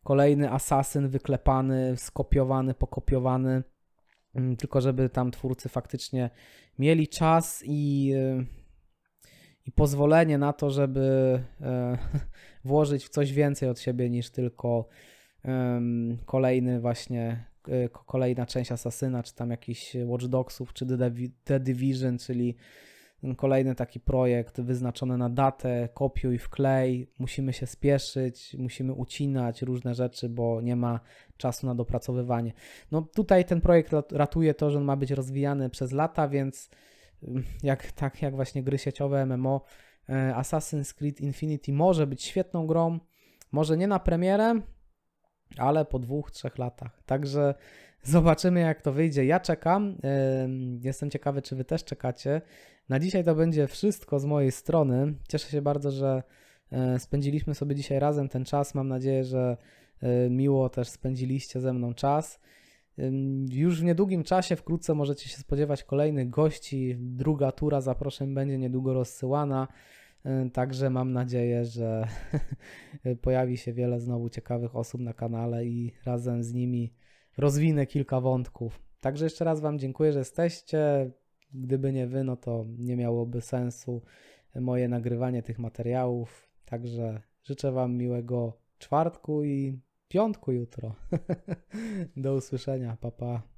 kolejny 0.04 0.52
asasyn 0.52 1.10
wyklepany, 1.10 1.94
skopiowany, 1.98 2.74
pokopiowany, 2.74 3.64
mm, 4.36 4.56
tylko 4.56 4.82
żeby 4.82 5.10
tam 5.10 5.32
twórcy 5.32 5.70
faktycznie 5.70 6.30
mieli 6.80 7.08
czas 7.08 7.64
i, 7.66 8.12
y, 8.16 8.46
i 9.66 9.72
pozwolenie 9.72 10.38
na 10.38 10.54
to, 10.54 10.70
żeby 10.70 11.40
e, 11.62 11.98
włożyć 12.66 13.06
w 13.06 13.10
coś 13.10 13.34
więcej 13.34 13.70
od 13.70 13.80
siebie 13.80 14.10
niż 14.10 14.30
tylko 14.30 14.88
kolejny 16.26 16.80
właśnie 16.80 17.46
e, 17.68 17.90
kolejna 17.90 18.46
część 18.46 18.72
Asasyna, 18.72 19.24
czy 19.24 19.36
tam 19.36 19.52
jakiś 19.52 19.96
Watch 20.06 20.26
Dogsów, 20.26 20.74
czy 20.74 20.86
The 21.44 21.60
Division, 21.60 22.18
czyli 22.18 22.56
kolejny 23.38 23.76
taki 23.76 24.00
projekt 24.00 24.62
wyznaczony 24.62 25.18
na 25.18 25.30
datę, 25.30 25.90
kopiuj, 25.94 26.38
wklej, 26.38 27.12
musimy 27.20 27.54
się 27.54 27.68
spieszyć, 27.68 28.56
musimy 28.60 28.94
ucinać 28.94 29.62
różne 29.62 29.96
rzeczy, 29.96 30.30
bo 30.30 30.62
nie 30.62 30.76
ma 30.76 31.00
czasu 31.38 31.68
na 31.68 31.76
dopracowywanie. 31.76 32.54
No 32.92 33.02
tutaj 33.02 33.46
ten 33.46 33.62
projekt 33.62 33.94
ratuje 34.12 34.54
to, 34.54 34.72
że 34.72 34.78
on 34.78 34.84
ma 34.84 34.96
być 34.96 35.12
rozwijany 35.12 35.70
przez 35.70 35.92
lata, 35.92 36.28
więc 36.28 36.70
mm, 37.24 37.44
jak, 37.64 37.92
tak 37.92 38.22
jak 38.22 38.36
właśnie 38.36 38.64
gry 38.64 38.78
sieciowe 38.78 39.26
MMO, 39.26 39.62
e, 40.10 40.14
Assassin's 40.14 40.94
Creed 40.94 41.22
Infinity 41.22 41.74
może 41.74 42.08
być 42.08 42.24
świetną 42.24 42.68
grą, 42.68 43.00
może 43.52 43.78
nie 43.78 43.88
na 43.88 44.00
premierę, 44.00 44.62
ale 45.58 45.86
po 45.86 46.00
dwóch, 46.00 46.32
trzech 46.32 46.58
latach. 46.58 47.04
Także 47.06 47.56
zobaczymy, 48.04 48.60
jak 48.60 48.82
to 48.82 48.92
wyjdzie. 48.92 49.26
Ja 49.26 49.40
czekam. 49.40 49.98
Jestem 50.82 51.10
ciekawy, 51.10 51.42
czy 51.42 51.56
Wy 51.56 51.66
też 51.66 51.84
czekacie. 51.84 52.42
Na 52.90 53.00
dzisiaj 53.00 53.24
to 53.24 53.36
będzie 53.36 53.68
wszystko 53.68 54.20
z 54.20 54.26
mojej 54.26 54.52
strony. 54.52 55.14
Cieszę 55.28 55.50
się 55.50 55.62
bardzo, 55.62 55.92
że 55.92 56.24
e, 56.72 57.00
spędziliśmy 57.00 57.56
sobie 57.56 57.76
dzisiaj 57.76 58.00
razem 58.00 58.30
ten 58.30 58.46
czas. 58.46 58.76
Mam 58.76 58.88
nadzieję, 58.88 59.24
że 59.24 59.58
e, 60.02 60.30
miło 60.30 60.70
też 60.70 60.88
spędziliście 60.88 61.60
ze 61.60 61.74
mną 61.74 61.94
czas. 61.94 62.40
Już 63.50 63.82
w 63.82 63.84
niedługim 63.84 64.24
czasie, 64.24 64.56
wkrótce 64.56 64.94
możecie 64.94 65.30
się 65.30 65.38
spodziewać 65.38 65.84
kolejnych 65.84 66.30
gości. 66.30 66.96
Druga 67.00 67.52
tura 67.52 67.82
zaproszeń 67.82 68.34
będzie 68.34 68.58
niedługo 68.58 68.94
rozsyłana. 68.94 69.68
E, 70.26 70.50
także 70.50 70.90
mam 70.90 71.14
nadzieję, 71.14 71.66
że 71.66 72.08
pojawi 73.22 73.58
się 73.58 73.74
wiele 73.74 74.00
znowu 74.00 74.30
ciekawych 74.30 74.76
osób 74.76 75.02
na 75.02 75.14
kanale 75.14 75.66
i 75.66 75.92
razem 76.06 76.44
z 76.44 76.54
nimi 76.54 76.94
rozwinę 77.38 77.86
kilka 77.86 78.22
wątków. 78.22 78.80
Także 79.02 79.26
jeszcze 79.26 79.46
raz 79.46 79.62
Wam 79.62 79.80
dziękuję, 79.80 80.14
że 80.14 80.20
jesteście. 80.20 81.12
Gdyby 81.54 81.94
nie 81.94 82.08
Wy, 82.08 82.24
no 82.24 82.38
to 82.38 82.66
nie 82.78 82.96
miałoby 82.96 83.42
sensu 83.42 84.02
moje 84.56 84.88
nagrywanie 84.88 85.44
tych 85.44 85.60
materiałów. 85.60 86.50
Także 86.66 87.22
życzę 87.44 87.72
Wam 87.72 87.98
miłego 87.98 88.58
czwartku 88.78 89.44
i 89.44 89.80
piątku 90.08 90.52
jutro. 90.52 90.96
Do 92.18 92.36
usłyszenia, 92.36 92.98
papa. 93.02 93.18
Pa. 93.18 93.53